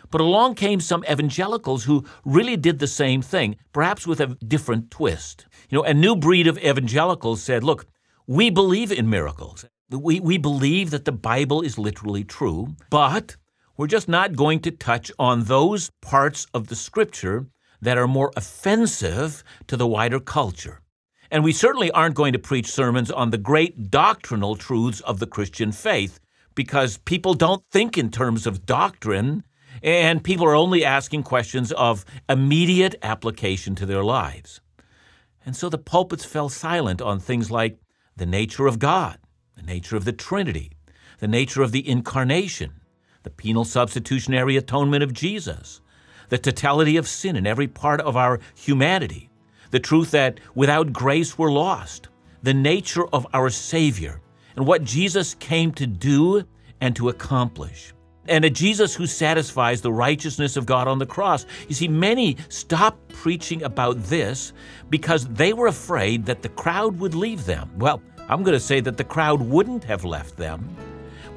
But 0.10 0.22
along 0.22 0.56
came 0.56 0.82
some 0.82 1.06
evangelicals 1.10 1.86
who 1.86 2.06
really 2.26 2.58
did 2.58 2.80
the 2.80 2.88
same 2.88 3.22
thing, 3.22 3.58
perhaps 3.72 4.06
with 4.06 4.20
a 4.20 4.36
different 4.48 4.92
twist. 4.92 5.46
You 5.70 5.78
know, 5.78 5.84
a 5.84 5.94
new 5.94 6.16
breed 6.16 6.48
of 6.48 6.58
evangelicals 6.58 7.42
said, 7.42 7.64
look, 7.64 7.86
we 8.28 8.50
believe 8.50 8.92
in 8.92 9.10
miracles. 9.10 9.66
We, 9.90 10.20
we 10.20 10.38
believe 10.38 10.90
that 10.92 11.06
the 11.06 11.12
Bible 11.12 11.62
is 11.62 11.78
literally 11.78 12.24
true, 12.24 12.76
but 12.90 13.36
we're 13.82 13.88
just 13.88 14.08
not 14.08 14.36
going 14.36 14.60
to 14.60 14.70
touch 14.70 15.12
on 15.18 15.46
those 15.46 15.90
parts 16.04 16.46
of 16.54 16.68
the 16.68 16.76
Scripture 16.76 17.48
that 17.82 17.98
are 17.98 18.08
more 18.08 18.32
offensive 18.38 19.44
to 19.66 19.76
the 19.76 19.88
wider 19.88 20.20
culture. 20.20 20.82
And 21.32 21.44
we 21.44 21.52
certainly 21.52 21.90
aren't 21.90 22.14
going 22.14 22.34
to 22.34 22.38
preach 22.38 22.72
sermons 22.72 23.10
on 23.10 23.32
the 23.32 23.40
great 23.40 23.90
doctrinal 23.90 24.56
truths 24.56 25.00
of 25.00 25.18
the 25.18 25.26
Christian 25.26 25.72
faith 25.72 26.20
because 26.54 27.00
people 27.00 27.34
don't 27.34 27.64
think 27.72 27.98
in 27.98 28.12
terms 28.12 28.46
of 28.46 28.68
doctrine 28.68 29.44
and 29.82 30.24
people 30.24 30.46
are 30.46 30.54
only 30.54 30.86
asking 30.86 31.24
questions 31.24 31.72
of 31.72 32.06
immediate 32.30 32.94
application 33.02 33.74
to 33.74 33.88
their 33.88 34.04
lives. 34.04 34.62
And 35.44 35.56
so 35.56 35.70
the 35.70 35.80
pulpits 35.80 36.24
fell 36.24 36.50
silent 36.50 37.02
on 37.02 37.20
things 37.20 37.50
like 37.50 37.80
the 38.16 38.28
nature 38.28 38.68
of 38.68 38.78
God, 38.78 39.18
the 39.56 39.64
nature 39.64 39.98
of 39.98 40.06
the 40.06 40.14
Trinity, 40.14 40.74
the 41.18 41.28
nature 41.28 41.64
of 41.64 41.72
the 41.72 41.90
incarnation, 41.90 42.74
the 43.24 43.30
penal 43.30 43.66
substitutionary 43.66 44.58
atonement 44.58 45.04
of 45.04 45.14
Jesus, 45.14 45.82
the 46.30 46.38
totality 46.38 46.98
of 46.98 47.08
sin 47.08 47.36
in 47.36 47.46
every 47.46 47.68
part 47.68 48.02
of 48.02 48.18
our 48.18 48.40
humanity, 48.56 49.30
the 49.72 49.80
truth 49.80 50.12
that 50.12 50.40
without 50.56 50.94
grace 50.94 51.38
we're 51.38 51.52
lost, 51.52 52.10
the 52.44 52.54
nature 52.54 53.08
of 53.08 53.28
our 53.34 53.50
Savior, 53.50 54.22
and 54.56 54.66
what 54.66 54.84
Jesus 54.84 55.36
came 55.36 55.72
to 55.74 55.88
do 55.88 56.44
and 56.82 56.96
to 56.96 57.10
accomplish. 57.10 57.94
And 58.28 58.46
a 58.46 58.50
Jesus 58.50 58.96
who 58.96 59.08
satisfies 59.08 59.82
the 59.82 59.92
righteousness 59.92 60.56
of 60.56 60.66
God 60.66 60.88
on 60.88 61.00
the 61.00 61.06
cross. 61.06 61.46
You 61.68 61.76
see, 61.76 61.88
many 61.88 62.38
stopped 62.50 63.08
preaching 63.10 63.64
about 63.64 64.02
this 64.04 64.54
because 64.90 65.28
they 65.28 65.54
were 65.54 65.68
afraid 65.68 66.26
that 66.26 66.42
the 66.42 66.50
crowd 66.50 67.00
would 67.00 67.16
leave 67.16 67.46
them. 67.46 67.72
Well, 67.78 68.02
I'm 68.30 68.44
going 68.44 68.54
to 68.54 68.60
say 68.60 68.80
that 68.82 68.98
the 68.98 69.04
crowd 69.04 69.42
wouldn't 69.42 69.84
have 69.86 70.06
left 70.06 70.38
them, 70.38 70.76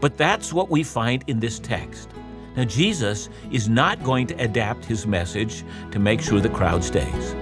but 0.05 0.19
that's 0.19 0.53
what 0.53 0.69
we 0.69 0.83
find 0.83 1.25
in 1.29 1.41
this 1.41 1.59
text. 1.59 2.11
Now, 2.59 2.65
Jesus 2.65 3.31
is 3.51 3.71
not 3.71 4.05
going 4.05 4.27
to 4.27 4.35
adapt 4.35 4.85
his 4.85 5.07
message 5.07 5.65
to 5.93 5.99
make 5.99 6.21
sure 6.21 6.43
the 6.43 6.51
crowd 6.51 6.85
stays. 6.85 7.33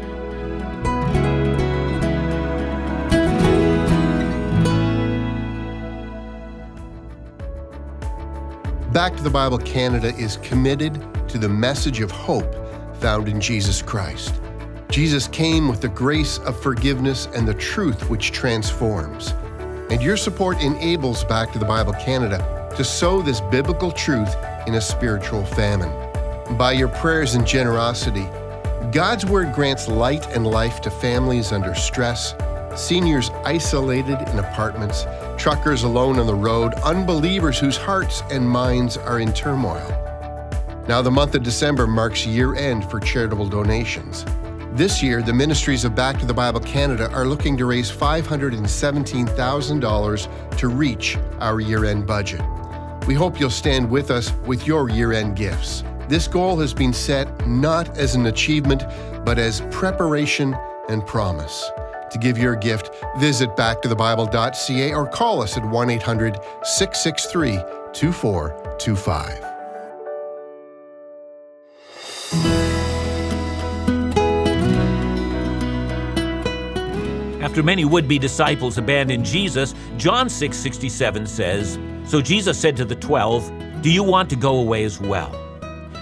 Back 8.93 9.17
to 9.17 9.25
the 9.25 9.31
Bible 9.33 9.59
Canada 9.59 10.15
is 10.15 10.37
committed 10.37 10.95
to 11.31 11.39
the 11.39 11.49
message 11.49 12.01
of 12.01 12.13
hope 12.13 12.55
found 13.01 13.29
in 13.29 13.41
Jesus 13.41 13.83
Christ. 13.83 14.41
Jesus 14.89 15.27
came 15.27 15.67
with 15.67 15.81
the 15.81 15.89
grace 15.89 16.39
of 16.39 16.63
forgiveness 16.63 17.27
and 17.35 17.49
the 17.49 17.55
truth 17.55 18.09
which 18.09 18.31
transforms. 18.31 19.35
And 19.93 20.03
your 20.03 20.17
support 20.17 20.63
enables 20.63 21.23
Back 21.23 21.53
to 21.53 21.59
the 21.59 21.67
Bible 21.67 21.93
Canada 21.93 22.73
to 22.79 22.83
sow 22.83 23.21
this 23.21 23.43
biblical 23.43 23.93
truth 23.93 24.35
in 24.67 24.77
a 24.77 24.81
spiritual 24.81 25.45
famine. 25.45 25.93
By 26.57 26.73
your 26.73 26.89
prayers 26.89 27.35
and 27.35 27.47
generosity, 27.47 28.27
God's 28.91 29.27
Word 29.27 29.53
grants 29.53 29.89
light 29.89 30.27
and 30.35 30.47
life 30.47 30.81
to 30.81 30.91
families 30.91 31.53
under 31.53 31.75
stress, 31.75 32.35
seniors 32.75 33.29
isolated 33.45 34.19
in 34.31 34.39
apartments, 34.39 35.05
truckers 35.37 35.83
alone 35.83 36.19
on 36.19 36.27
the 36.27 36.35
road, 36.35 36.73
unbelievers 36.77 37.59
whose 37.59 37.77
hearts 37.77 38.23
and 38.31 38.49
minds 38.49 38.97
are 38.97 39.21
in 39.21 39.31
turmoil. 39.35 39.87
Now, 40.89 41.03
the 41.03 41.11
month 41.11 41.35
of 41.35 41.43
December 41.43 41.87
marks 41.87 42.25
year 42.25 42.55
end 42.55 42.91
for 42.91 42.99
charitable 42.99 43.51
donations. 43.51 44.25
This 44.75 45.03
year, 45.03 45.21
the 45.21 45.35
ministries 45.35 45.85
of 45.85 45.95
Back 45.95 46.19
to 46.21 46.25
the 46.25 46.33
Bible 46.33 46.61
Canada 46.61 47.11
are 47.13 47.27
looking 47.27 47.59
to 47.59 47.67
raise 47.67 47.93
$517,000 47.93 50.57
to 50.57 50.69
reach 50.69 51.19
our 51.41 51.61
year 51.61 51.85
end 51.85 52.07
budget. 52.07 52.41
We 53.07 53.13
hope 53.13 53.39
you'll 53.39 53.51
stand 53.51 53.91
with 53.91 54.11
us 54.11 54.33
with 54.47 54.67
your 54.67 54.89
year 54.89 55.13
end 55.13 55.37
gifts. 55.37 55.85
This 56.09 56.27
goal 56.27 56.59
has 56.61 56.73
been 56.73 56.95
set 56.95 57.47
not 57.47 57.99
as 57.99 58.15
an 58.15 58.25
achievement, 58.27 58.85
but 59.27 59.39
as 59.39 59.61
preparation 59.71 60.57
and 60.89 61.07
promise. 61.07 61.71
To 62.11 62.19
give 62.19 62.39
your 62.39 62.57
gift, 62.57 62.95
visit 63.19 63.55
backtothebible.ca 63.57 64.95
or 64.95 65.07
call 65.07 65.43
us 65.43 65.59
at 65.59 65.67
1 65.67 65.91
800 65.91 66.39
663 66.63 67.59
2425. 67.93 69.52
After 77.53 77.63
many 77.63 77.85
would-be 77.85 78.19
disciples 78.19 78.79
abandoned 78.79 79.27
Jesus, 79.27 79.75
John 79.99 80.31
6:67 80.31 81.27
says, 81.27 81.79
"So 82.07 82.23
Jesus 82.23 82.57
said 82.57 82.79
to 82.79 82.85
the 82.87 82.95
12, 82.95 83.53
"Do 83.83 83.91
you 83.91 84.03
want 84.03 84.31
to 84.31 84.37
go 84.37 84.57
away 84.57 84.85
as 84.85 84.99
well?" 84.99 85.37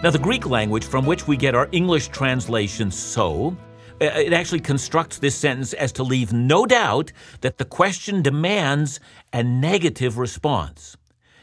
Now 0.01 0.11
the 0.11 0.19
Greek 0.21 0.47
language 0.47 0.85
from 0.85 1.07
which 1.07 1.27
we 1.27 1.37
get 1.37 1.57
our 1.57 1.69
English 1.73 2.07
translation 2.11 2.93
so 2.93 3.57
uh, 4.01 4.05
it 4.05 4.33
actually 4.33 4.61
constructs 4.61 5.19
this 5.19 5.35
sentence 5.35 5.73
as 5.73 5.91
to 5.95 6.05
leave 6.05 6.33
no 6.33 6.67
doubt 6.67 7.11
that 7.41 7.59
the 7.59 7.65
question 7.65 8.23
demands 8.23 9.01
a 9.33 9.43
negative 9.43 10.19
response. 10.19 10.97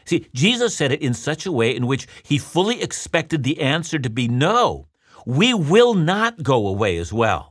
See, 0.06 0.26
Jesus 0.32 0.74
said 0.74 0.90
it 0.90 1.02
in 1.02 1.12
such 1.12 1.44
a 1.44 1.52
way 1.52 1.76
in 1.76 1.86
which 1.86 2.06
he 2.22 2.38
fully 2.38 2.80
expected 2.80 3.42
the 3.42 3.60
answer 3.60 3.98
to 3.98 4.08
be 4.08 4.26
no. 4.26 4.88
We 5.26 5.52
will 5.52 5.92
not 5.92 6.42
go 6.42 6.66
away 6.66 6.96
as 6.96 7.12
well. 7.12 7.47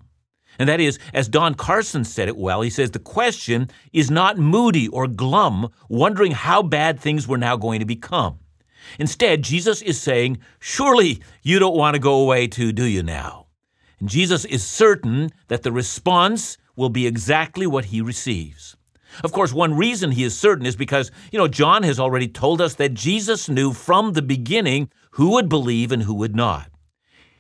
And 0.60 0.68
that 0.68 0.80
is, 0.80 1.00
as 1.14 1.28
Don 1.30 1.54
Carson 1.54 2.04
said 2.04 2.28
it 2.28 2.38
well, 2.38 2.62
he 2.62 2.70
says 2.70 2.92
the 2.92 3.00
question 3.00 3.70
is 3.94 4.10
not 4.10 4.38
moody 4.38 4.88
or 4.88 5.08
glum, 5.08 5.70
wondering 5.90 6.32
how 6.32 6.64
bad 6.64 7.00
things 7.00 7.28
were 7.28 7.38
now 7.38 7.56
going 7.58 7.80
to 7.80 7.86
become. 7.86 8.40
Instead, 9.00 9.44
Jesus 9.44 9.82
is 9.82 10.00
saying, 10.00 10.40
Surely 10.60 11.22
you 11.44 11.60
don't 11.60 11.78
want 11.78 11.96
to 11.96 12.00
go 12.00 12.22
away 12.22 12.48
too, 12.48 12.72
do 12.72 12.86
you 12.86 13.04
now? 13.04 13.48
And 14.00 14.10
Jesus 14.10 14.46
is 14.46 14.64
certain 14.64 15.32
that 15.48 15.64
the 15.64 15.72
response 15.72 16.58
will 16.76 16.90
be 16.90 17.08
exactly 17.08 17.68
what 17.68 17.86
he 17.86 18.02
receives. 18.02 18.78
Of 19.24 19.32
course, 19.32 19.52
one 19.52 19.76
reason 19.76 20.12
he 20.12 20.24
is 20.24 20.38
certain 20.38 20.66
is 20.66 20.76
because, 20.76 21.12
you 21.32 21.40
know, 21.40 21.48
John 21.48 21.84
has 21.84 22.00
already 22.00 22.28
told 22.28 22.62
us 22.62 22.76
that 22.76 22.94
Jesus 22.94 23.50
knew 23.50 23.74
from 23.74 24.14
the 24.14 24.22
beginning 24.22 24.90
who 25.12 25.32
would 25.32 25.50
believe 25.50 25.92
and 25.92 26.04
who 26.04 26.14
would 26.16 26.36
not. 26.36 26.70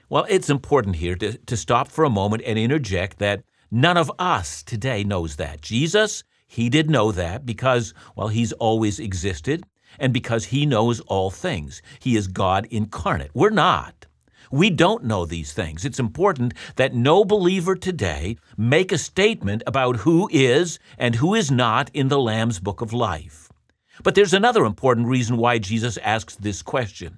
Well, 0.10 0.26
it's 0.30 0.50
important 0.50 0.96
here 0.96 1.16
to, 1.16 1.38
to 1.38 1.58
stop 1.58 1.90
for 1.90 2.06
a 2.06 2.10
moment 2.10 2.42
and 2.46 2.58
interject 2.58 3.20
that 3.20 3.44
none 3.70 3.98
of 3.98 4.10
us 4.18 4.64
today 4.64 5.04
knows 5.04 5.36
that. 5.36 5.60
Jesus, 5.62 6.24
he 6.48 6.70
did 6.70 6.90
know 6.90 7.12
that 7.12 7.46
because, 7.46 7.94
well, 8.16 8.30
he's 8.30 8.54
always 8.54 9.02
existed 9.02 9.66
and 10.00 10.14
because 10.14 10.46
he 10.46 10.66
knows 10.66 11.02
all 11.02 11.30
things. 11.30 11.82
He 12.00 12.16
is 12.16 12.28
God 12.28 12.68
incarnate. 12.72 13.32
We're 13.34 13.50
not. 13.50 14.06
We 14.50 14.70
don't 14.70 15.04
know 15.04 15.26
these 15.26 15.52
things. 15.52 15.84
It's 15.84 16.00
important 16.00 16.54
that 16.78 16.96
no 16.96 17.26
believer 17.26 17.76
today 17.76 18.38
make 18.56 18.94
a 18.94 18.98
statement 18.98 19.62
about 19.68 19.98
who 19.98 20.30
is 20.32 20.80
and 20.98 21.16
who 21.16 21.36
is 21.36 21.52
not 21.52 21.92
in 21.94 22.08
the 22.08 22.20
Lamb's 22.20 22.62
book 22.62 22.80
of 22.80 22.94
life. 22.94 23.52
But 24.04 24.16
there's 24.16 24.34
another 24.34 24.64
important 24.64 25.08
reason 25.08 25.36
why 25.36 25.58
Jesus 25.58 25.98
asks 25.98 26.36
this 26.36 26.62
question. 26.62 27.18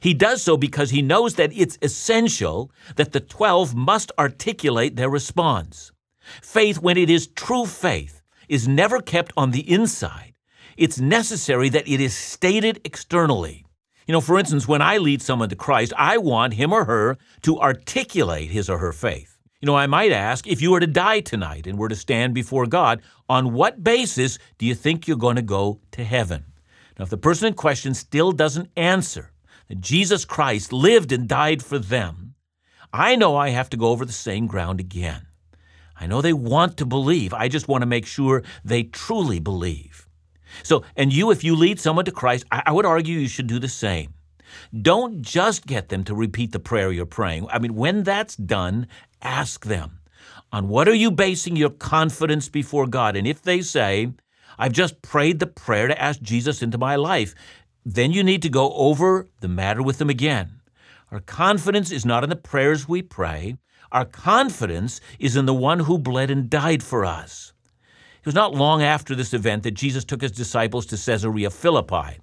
He 0.00 0.14
does 0.14 0.42
so 0.42 0.56
because 0.56 0.90
he 0.90 1.02
knows 1.02 1.34
that 1.34 1.52
it's 1.52 1.78
essential 1.82 2.70
that 2.96 3.12
the 3.12 3.20
12 3.20 3.74
must 3.74 4.12
articulate 4.18 4.96
their 4.96 5.10
response. 5.10 5.92
Faith, 6.42 6.80
when 6.80 6.96
it 6.96 7.10
is 7.10 7.26
true 7.26 7.66
faith, 7.66 8.22
is 8.48 8.68
never 8.68 9.00
kept 9.00 9.32
on 9.36 9.50
the 9.50 9.70
inside. 9.70 10.34
It's 10.76 11.00
necessary 11.00 11.68
that 11.70 11.88
it 11.88 12.00
is 12.00 12.14
stated 12.14 12.80
externally. 12.84 13.64
You 14.06 14.12
know, 14.12 14.20
for 14.20 14.38
instance, 14.38 14.68
when 14.68 14.82
I 14.82 14.98
lead 14.98 15.20
someone 15.20 15.48
to 15.48 15.56
Christ, 15.56 15.92
I 15.96 16.18
want 16.18 16.54
him 16.54 16.72
or 16.72 16.84
her 16.84 17.18
to 17.42 17.58
articulate 17.58 18.50
his 18.50 18.70
or 18.70 18.78
her 18.78 18.92
faith. 18.92 19.36
You 19.60 19.66
know, 19.66 19.76
I 19.76 19.86
might 19.86 20.12
ask 20.12 20.46
if 20.46 20.60
you 20.60 20.70
were 20.70 20.80
to 20.80 20.86
die 20.86 21.20
tonight 21.20 21.66
and 21.66 21.78
were 21.78 21.88
to 21.88 21.96
stand 21.96 22.34
before 22.34 22.66
God, 22.66 23.02
on 23.28 23.52
what 23.52 23.82
basis 23.82 24.38
do 24.58 24.66
you 24.66 24.74
think 24.74 25.08
you're 25.08 25.16
going 25.16 25.36
to 25.36 25.42
go 25.42 25.80
to 25.92 26.04
heaven? 26.04 26.44
Now, 26.98 27.04
if 27.04 27.10
the 27.10 27.16
person 27.16 27.48
in 27.48 27.54
question 27.54 27.94
still 27.94 28.32
doesn't 28.32 28.70
answer 28.76 29.32
Jesus 29.74 30.24
Christ 30.24 30.72
lived 30.72 31.12
and 31.12 31.28
died 31.28 31.62
for 31.62 31.78
them, 31.78 32.34
I 32.92 33.16
know 33.16 33.36
I 33.36 33.50
have 33.50 33.68
to 33.70 33.76
go 33.76 33.88
over 33.88 34.04
the 34.04 34.12
same 34.12 34.46
ground 34.46 34.80
again. 34.80 35.26
I 35.98 36.06
know 36.06 36.20
they 36.20 36.32
want 36.32 36.76
to 36.76 36.86
believe. 36.86 37.32
I 37.34 37.48
just 37.48 37.68
want 37.68 37.82
to 37.82 37.86
make 37.86 38.06
sure 38.06 38.42
they 38.64 38.84
truly 38.84 39.40
believe. 39.40 40.06
So, 40.62 40.84
and 40.96 41.12
you, 41.12 41.30
if 41.30 41.42
you 41.42 41.56
lead 41.56 41.80
someone 41.80 42.04
to 42.04 42.12
Christ, 42.12 42.44
I 42.50 42.72
would 42.72 42.86
argue 42.86 43.18
you 43.18 43.28
should 43.28 43.46
do 43.46 43.58
the 43.58 43.68
same. 43.68 44.14
Don't 44.80 45.22
just 45.22 45.66
get 45.66 45.88
them 45.88 46.04
to 46.04 46.14
repeat 46.14 46.52
the 46.52 46.58
prayer 46.58 46.92
you're 46.92 47.06
praying. 47.06 47.46
I 47.50 47.58
mean, 47.58 47.74
when 47.74 48.04
that's 48.04 48.36
done, 48.36 48.86
ask 49.20 49.64
them, 49.64 50.00
on 50.52 50.68
what 50.68 50.88
are 50.88 50.94
you 50.94 51.10
basing 51.10 51.56
your 51.56 51.70
confidence 51.70 52.48
before 52.48 52.86
God? 52.86 53.16
And 53.16 53.26
if 53.26 53.42
they 53.42 53.60
say, 53.60 54.12
I've 54.58 54.72
just 54.72 55.02
prayed 55.02 55.38
the 55.38 55.46
prayer 55.46 55.88
to 55.88 56.00
ask 56.00 56.20
Jesus 56.22 56.62
into 56.62 56.78
my 56.78 56.96
life, 56.96 57.34
then 57.88 58.10
you 58.10 58.24
need 58.24 58.42
to 58.42 58.48
go 58.48 58.72
over 58.72 59.28
the 59.40 59.46
matter 59.46 59.80
with 59.80 59.98
them 59.98 60.10
again. 60.10 60.60
Our 61.12 61.20
confidence 61.20 61.92
is 61.92 62.04
not 62.04 62.24
in 62.24 62.30
the 62.30 62.34
prayers 62.34 62.88
we 62.88 63.00
pray. 63.00 63.58
Our 63.92 64.04
confidence 64.04 65.00
is 65.20 65.36
in 65.36 65.46
the 65.46 65.54
one 65.54 65.78
who 65.78 65.96
bled 65.96 66.28
and 66.28 66.50
died 66.50 66.82
for 66.82 67.04
us. 67.04 67.52
It 68.18 68.26
was 68.26 68.34
not 68.34 68.56
long 68.56 68.82
after 68.82 69.14
this 69.14 69.32
event 69.32 69.62
that 69.62 69.74
Jesus 69.74 70.04
took 70.04 70.20
his 70.20 70.32
disciples 70.32 70.84
to 70.86 70.96
Caesarea 70.96 71.48
Philippi. 71.48 72.18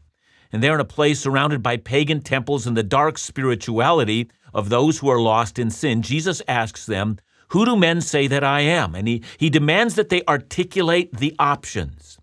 And 0.51 0.62
there, 0.62 0.74
in 0.74 0.82
a 0.82 0.86
place 0.86 1.22
surrounded 1.22 1.63
by 1.63 1.77
pagan 1.77 2.20
temples 2.20 2.67
and 2.67 2.75
the 2.75 2.84
dark 2.84 3.17
spirituality 3.17 4.29
of 4.53 4.67
those 4.67 5.00
who 5.00 5.08
are 5.08 5.22
lost 5.22 5.58
in 5.58 5.72
sin, 5.72 6.01
Jesus 6.01 6.41
asks 6.46 6.86
them, 6.86 7.20
Who 7.50 7.63
do 7.63 7.77
men 7.77 8.01
say 8.01 8.27
that 8.27 8.43
I 8.43 8.60
am? 8.60 8.96
And 8.96 9.08
he, 9.08 9.24
he 9.38 9.50
demands 9.50 9.96
that 9.96 10.10
they 10.10 10.24
articulate 10.27 11.15
the 11.15 11.34
options. 11.39 12.17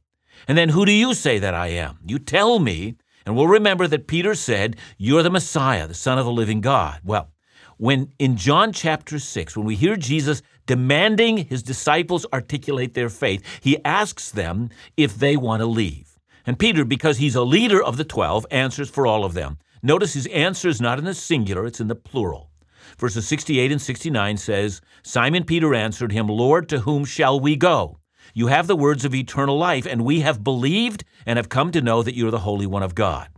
And 0.47 0.59
then, 0.59 0.69
Who 0.69 0.85
do 0.85 0.93
you 0.93 1.15
say 1.15 1.39
that 1.39 1.55
I 1.55 1.69
am? 1.69 2.01
You 2.05 2.19
tell 2.19 2.59
me, 2.59 2.97
and 3.27 3.37
we'll 3.37 3.49
remember 3.49 3.87
that 3.87 4.07
Peter 4.07 4.35
said, 4.35 4.77
You're 4.97 5.23
the 5.23 5.31
Messiah, 5.31 5.87
the 5.87 5.95
Son 5.95 6.19
of 6.19 6.25
the 6.25 6.33
living 6.33 6.61
God. 6.61 7.01
Well, 7.05 7.31
when 7.77 8.13
in 8.19 8.37
John 8.37 8.73
chapter 8.73 9.19
6, 9.19 9.57
when 9.57 9.67
we 9.67 9.77
hear 9.77 9.97
Jesus 9.97 10.43
demanding 10.67 11.39
his 11.39 11.63
disciples 11.63 12.27
articulate 12.33 12.95
their 12.95 13.09
faith, 13.09 13.43
he 13.61 13.83
asks 13.85 14.31
them 14.31 14.71
if 14.97 15.15
they 15.15 15.37
want 15.37 15.61
to 15.61 15.67
leave. 15.67 16.19
And 16.47 16.59
Peter, 16.59 16.85
because 16.85 17.19
he's 17.19 17.35
a 17.35 17.43
leader 17.43 17.83
of 17.83 17.97
the 17.97 18.05
12, 18.05 18.47
answers 18.51 18.91
for 18.91 19.07
all 19.07 19.25
of 19.25 19.35
them. 19.35 19.59
Notice 19.83 20.15
his 20.15 20.27
answer 20.27 20.69
is 20.69 20.81
not 20.81 20.99
in 20.99 21.05
the 21.05 21.15
singular, 21.15 21.65
it's 21.67 21.81
in 21.81 21.89
the 21.89 21.95
plural. 21.95 22.51
Verses 22.99 23.27
68 23.29 23.73
and 23.73 23.81
69 23.81 24.37
says, 24.37 24.81
Simon 25.03 25.45
Peter 25.45 25.75
answered 25.75 26.13
him, 26.13 26.27
Lord, 26.27 26.69
to 26.69 26.81
whom 26.81 27.05
shall 27.05 27.41
we 27.41 27.57
go? 27.57 28.00
You 28.41 28.47
have 28.47 28.69
the 28.69 28.75
words 28.75 29.05
of 29.05 29.15
eternal 29.15 29.59
life, 29.59 29.85
and 29.85 30.03
we 30.03 30.21
have 30.21 30.43
believed 30.43 31.05
and 31.27 31.37
have 31.37 31.51
come 31.51 31.71
to 31.73 31.83
know 31.83 32.03
that 32.03 32.15
you 32.15 32.27
are 32.27 32.31
the 32.31 32.39
Holy 32.39 32.65
One 32.65 32.83
of 32.83 32.95
God. 32.95 33.29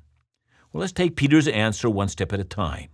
Well, 0.73 0.83
let's 0.83 0.93
take 0.93 1.17
Peter's 1.17 1.49
answer 1.49 1.91
one 1.91 2.07
step 2.07 2.33
at 2.33 2.39
a 2.39 2.45
time. 2.45 2.89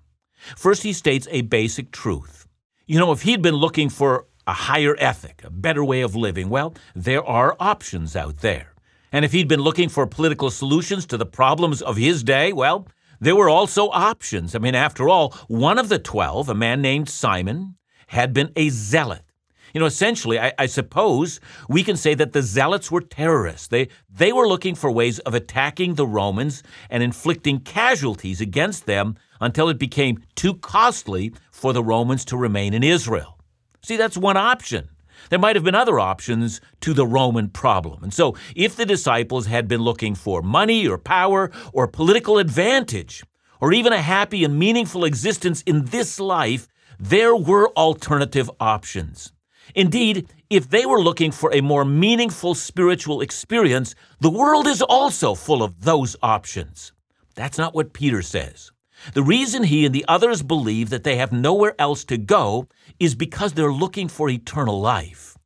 First, 0.56 0.84
he 0.84 0.94
states 0.94 1.28
a 1.30 1.42
basic 1.42 1.90
truth. 1.90 2.48
You 2.86 2.98
know, 2.98 3.12
if 3.12 3.20
he'd 3.20 3.42
been 3.42 3.56
looking 3.56 3.90
for 3.90 4.26
a 4.46 4.54
higher 4.54 4.96
ethic, 4.98 5.42
a 5.44 5.50
better 5.50 5.84
way 5.84 6.00
of 6.00 6.16
living, 6.16 6.48
well, 6.48 6.72
there 6.96 7.22
are 7.22 7.54
options 7.60 8.16
out 8.16 8.38
there. 8.38 8.72
And 9.12 9.26
if 9.26 9.32
he'd 9.32 9.46
been 9.46 9.60
looking 9.60 9.90
for 9.90 10.06
political 10.06 10.50
solutions 10.50 11.04
to 11.08 11.18
the 11.18 11.26
problems 11.26 11.82
of 11.82 11.98
his 11.98 12.22
day, 12.22 12.54
well, 12.54 12.88
there 13.20 13.36
were 13.36 13.50
also 13.50 13.90
options. 13.90 14.54
I 14.54 14.60
mean, 14.60 14.74
after 14.74 15.10
all, 15.10 15.34
one 15.46 15.76
of 15.76 15.90
the 15.90 15.98
twelve, 15.98 16.48
a 16.48 16.54
man 16.54 16.80
named 16.80 17.10
Simon, 17.10 17.76
had 18.06 18.32
been 18.32 18.50
a 18.56 18.70
zealot. 18.70 19.24
You 19.72 19.80
know, 19.80 19.86
essentially, 19.86 20.38
I, 20.38 20.52
I, 20.58 20.66
suppose 20.66 21.40
we 21.68 21.82
can 21.82 21.96
say 21.96 22.14
that 22.14 22.32
the 22.32 22.42
zealots 22.42 22.90
were 22.90 23.00
terrorists. 23.00 23.68
They, 23.68 23.88
they 24.10 24.32
were 24.32 24.48
looking 24.48 24.74
for 24.74 24.90
ways 24.90 25.18
of 25.20 25.34
attacking 25.34 25.94
the 25.94 26.06
Romans 26.06 26.62
and 26.90 27.02
inflicting 27.02 27.60
casualties 27.60 28.40
against 28.40 28.86
them 28.86 29.16
until 29.40 29.68
it 29.68 29.78
became 29.78 30.22
too 30.34 30.54
costly 30.54 31.32
for 31.50 31.72
the 31.72 31.84
Romans 31.84 32.24
to 32.26 32.36
remain 32.36 32.74
in 32.74 32.82
Israel. 32.82 33.38
See, 33.82 33.96
that's 33.96 34.16
one 34.16 34.36
option. 34.36 34.88
There 35.30 35.38
might 35.38 35.56
have 35.56 35.64
been 35.64 35.74
other 35.74 36.00
options 36.00 36.60
to 36.80 36.94
the 36.94 37.06
Roman 37.06 37.48
problem. 37.48 38.02
And 38.02 38.14
so, 38.14 38.36
if 38.54 38.76
the 38.76 38.86
disciples 38.86 39.46
had 39.46 39.68
been 39.68 39.80
looking 39.80 40.14
for 40.14 40.42
money 40.42 40.86
or 40.86 40.96
power 40.96 41.50
or 41.72 41.86
political 41.86 42.38
advantage, 42.38 43.24
or 43.60 43.72
even 43.72 43.92
a 43.92 44.00
happy 44.00 44.44
and 44.44 44.58
meaningful 44.58 45.04
existence 45.04 45.62
in 45.62 45.86
this 45.86 46.20
life, 46.20 46.68
there 46.98 47.34
were 47.34 47.68
alternative 47.70 48.50
options. 48.60 49.32
Indeed, 49.74 50.28
if 50.50 50.70
they 50.70 50.86
were 50.86 51.00
looking 51.00 51.30
for 51.30 51.52
a 51.52 51.60
more 51.60 51.84
meaningful 51.84 52.54
spiritual 52.54 53.20
experience, 53.20 53.94
the 54.20 54.30
world 54.30 54.66
is 54.66 54.82
also 54.82 55.34
full 55.34 55.62
of 55.62 55.82
those 55.82 56.16
options. 56.22 56.92
That's 57.34 57.58
not 57.58 57.74
what 57.74 57.92
Peter 57.92 58.22
says. 58.22 58.72
The 59.14 59.22
reason 59.22 59.62
he 59.62 59.86
and 59.86 59.94
the 59.94 60.04
others 60.08 60.42
believe 60.42 60.90
that 60.90 61.04
they 61.04 61.16
have 61.16 61.32
nowhere 61.32 61.74
else 61.78 62.04
to 62.06 62.18
go 62.18 62.66
is 62.98 63.14
because 63.14 63.52
they're 63.52 63.72
looking 63.72 64.08
for 64.08 64.28
eternal 64.28 64.80
life. 64.80 65.36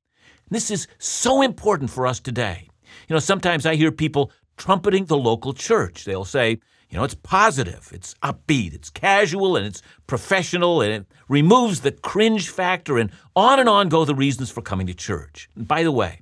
This 0.50 0.70
is 0.70 0.86
so 0.98 1.42
important 1.42 1.90
for 1.90 2.06
us 2.06 2.20
today. 2.20 2.68
You 3.08 3.14
know, 3.14 3.20
sometimes 3.20 3.66
I 3.66 3.74
hear 3.74 3.92
people 3.92 4.30
trumpeting 4.56 5.06
the 5.06 5.16
local 5.16 5.52
church. 5.52 6.04
They'll 6.04 6.24
say, 6.24 6.58
you 6.92 6.98
know, 6.98 7.04
it's 7.04 7.14
positive, 7.14 7.90
it's 7.94 8.12
upbeat, 8.22 8.74
it's 8.74 8.90
casual, 8.90 9.56
and 9.56 9.66
it's 9.66 9.80
professional, 10.06 10.82
and 10.82 10.92
it 10.92 11.06
removes 11.26 11.80
the 11.80 11.90
cringe 11.90 12.50
factor, 12.50 12.98
and 12.98 13.10
on 13.34 13.58
and 13.58 13.66
on 13.66 13.88
go 13.88 14.04
the 14.04 14.14
reasons 14.14 14.50
for 14.50 14.60
coming 14.60 14.86
to 14.88 14.94
church. 14.94 15.48
And 15.56 15.66
by 15.66 15.84
the 15.84 15.90
way, 15.90 16.20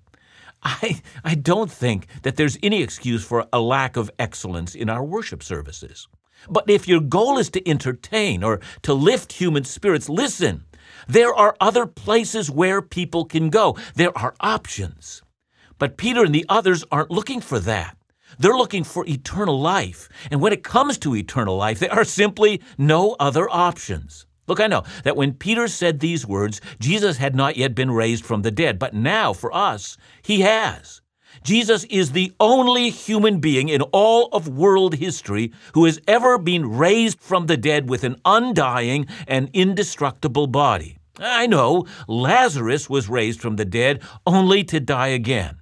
I, 0.62 1.02
I 1.24 1.34
don't 1.34 1.72
think 1.72 2.06
that 2.22 2.36
there's 2.36 2.56
any 2.62 2.84
excuse 2.84 3.24
for 3.24 3.48
a 3.52 3.58
lack 3.58 3.96
of 3.96 4.12
excellence 4.16 4.76
in 4.76 4.88
our 4.88 5.02
worship 5.02 5.42
services. 5.42 6.06
But 6.48 6.70
if 6.70 6.86
your 6.86 7.00
goal 7.00 7.36
is 7.38 7.50
to 7.50 7.68
entertain 7.68 8.44
or 8.44 8.60
to 8.82 8.94
lift 8.94 9.32
human 9.32 9.64
spirits, 9.64 10.08
listen, 10.08 10.66
there 11.08 11.34
are 11.34 11.56
other 11.60 11.84
places 11.84 12.48
where 12.48 12.80
people 12.80 13.24
can 13.24 13.50
go. 13.50 13.76
There 13.96 14.16
are 14.16 14.36
options. 14.38 15.22
But 15.80 15.96
Peter 15.96 16.22
and 16.22 16.34
the 16.34 16.46
others 16.48 16.84
aren't 16.92 17.10
looking 17.10 17.40
for 17.40 17.58
that. 17.58 17.96
They're 18.38 18.56
looking 18.56 18.84
for 18.84 19.06
eternal 19.06 19.60
life. 19.60 20.08
And 20.30 20.40
when 20.40 20.52
it 20.52 20.64
comes 20.64 20.98
to 20.98 21.16
eternal 21.16 21.56
life, 21.56 21.78
there 21.78 21.92
are 21.92 22.04
simply 22.04 22.62
no 22.78 23.16
other 23.18 23.48
options. 23.50 24.26
Look, 24.46 24.60
I 24.60 24.66
know 24.66 24.82
that 25.04 25.16
when 25.16 25.34
Peter 25.34 25.68
said 25.68 26.00
these 26.00 26.26
words, 26.26 26.60
Jesus 26.80 27.18
had 27.18 27.36
not 27.36 27.56
yet 27.56 27.74
been 27.74 27.90
raised 27.90 28.24
from 28.24 28.42
the 28.42 28.50
dead, 28.50 28.78
but 28.78 28.94
now 28.94 29.32
for 29.32 29.54
us, 29.54 29.96
he 30.22 30.40
has. 30.40 31.00
Jesus 31.44 31.84
is 31.84 32.10
the 32.12 32.32
only 32.40 32.90
human 32.90 33.38
being 33.38 33.68
in 33.68 33.82
all 33.92 34.28
of 34.32 34.48
world 34.48 34.96
history 34.96 35.52
who 35.74 35.84
has 35.84 36.00
ever 36.08 36.36
been 36.36 36.68
raised 36.68 37.20
from 37.20 37.46
the 37.46 37.56
dead 37.56 37.88
with 37.88 38.02
an 38.02 38.16
undying 38.24 39.06
and 39.28 39.48
indestructible 39.52 40.48
body. 40.48 40.98
I 41.18 41.46
know 41.46 41.86
Lazarus 42.08 42.90
was 42.90 43.08
raised 43.08 43.40
from 43.40 43.56
the 43.56 43.64
dead 43.64 44.02
only 44.26 44.64
to 44.64 44.80
die 44.80 45.08
again. 45.08 45.59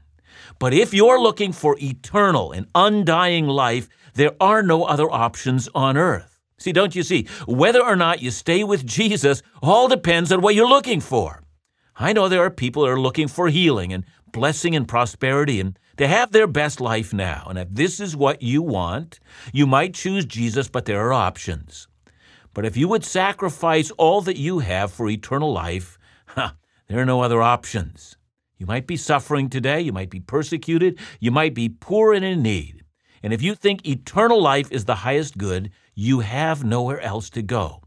But 0.59 0.75
if 0.75 0.92
you're 0.92 1.21
looking 1.21 1.53
for 1.53 1.77
eternal 1.81 2.53
and 2.53 2.66
undying 2.75 3.47
life, 3.47 3.88
there 4.14 4.33
are 4.40 4.62
no 4.62 4.85
other 4.85 5.11
options 5.11 5.68
on 5.75 5.97
earth. 5.97 6.40
See, 6.59 6.73
don't 6.73 6.97
you 6.97 7.05
see? 7.05 7.29
Whether 7.47 7.81
or 7.81 7.94
not 7.94 8.21
you 8.21 8.33
stay 8.33 8.64
with 8.64 8.85
Jesus 8.85 9.42
all 9.62 9.87
depends 9.87 10.33
on 10.33 10.40
what 10.40 10.57
you're 10.57 10.68
looking 10.68 11.01
for. 11.01 11.44
I 11.97 12.12
know 12.12 12.29
there 12.29 12.42
are 12.42 12.51
people 12.51 12.83
that 12.83 12.90
are 12.90 13.01
looking 13.01 13.29
for 13.29 13.49
healing 13.49 13.92
and 13.92 14.05
blessing 14.33 14.75
and 14.75 14.87
prosperity 14.87 15.61
and 15.61 15.79
to 15.97 16.09
have 16.09 16.33
their 16.33 16.47
best 16.47 16.81
life 16.81 17.12
now. 17.12 17.47
And 17.49 17.59
if 17.59 17.68
this 17.71 18.01
is 18.01 18.16
what 18.16 18.42
you 18.42 18.62
want, 18.62 19.21
you 19.53 19.66
might 19.66 19.94
choose 19.94 20.25
Jesus, 20.25 20.68
but 20.68 20.85
there 20.85 21.01
are 21.01 21.12
options. 21.12 21.87
But 22.55 22.64
if 22.64 22.77
you 22.77 22.88
would 22.88 23.05
sacrifice 23.05 23.90
all 23.92 24.21
that 24.23 24.37
you 24.37 24.59
have 24.59 24.92
for 24.92 25.09
eternal 25.09 25.53
life, 25.53 25.99
huh, 26.27 26.53
there 26.88 27.01
are 27.01 27.07
no 27.07 27.23
other 27.23 27.42
options. 27.42 28.16
You 28.59 28.66
might 28.66 28.87
be 28.87 28.97
suffering 28.97 29.49
today, 29.49 29.81
you 29.81 29.92
might 29.92 30.11
be 30.11 30.21
persecuted, 30.21 30.99
you 31.21 31.31
might 31.31 31.55
be 31.55 31.68
poor 31.68 32.12
and 32.12 32.25
in 32.25 32.42
need. 32.42 32.83
And 33.23 33.33
if 33.33 33.40
you 33.40 33.55
think 33.55 33.87
eternal 33.87 34.42
life 34.42 34.71
is 34.73 34.85
the 34.85 34.97
highest 34.97 35.38
good, 35.38 35.71
you 35.94 36.21
have 36.21 36.64
nowhere 36.64 37.01
else 37.01 37.31
to 37.31 37.42
go. 37.42 37.83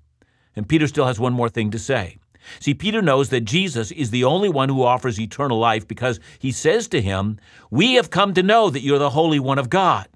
And 0.55 0.67
Peter 0.67 0.87
still 0.87 1.07
has 1.07 1.19
one 1.19 1.33
more 1.33 1.49
thing 1.49 1.71
to 1.71 1.79
say. 1.79 2.17
See, 2.59 2.73
Peter 2.73 3.01
knows 3.01 3.29
that 3.29 3.41
Jesus 3.41 3.91
is 3.91 4.09
the 4.09 4.23
only 4.23 4.49
one 4.49 4.69
who 4.69 4.83
offers 4.83 5.19
eternal 5.19 5.59
life 5.59 5.87
because 5.87 6.19
he 6.39 6.51
says 6.51 6.87
to 6.89 7.01
him, 7.01 7.37
We 7.69 7.93
have 7.93 8.09
come 8.09 8.33
to 8.33 8.43
know 8.43 8.69
that 8.69 8.81
you're 8.81 8.97
the 8.97 9.11
Holy 9.11 9.39
One 9.39 9.59
of 9.59 9.69
God. 9.69 10.07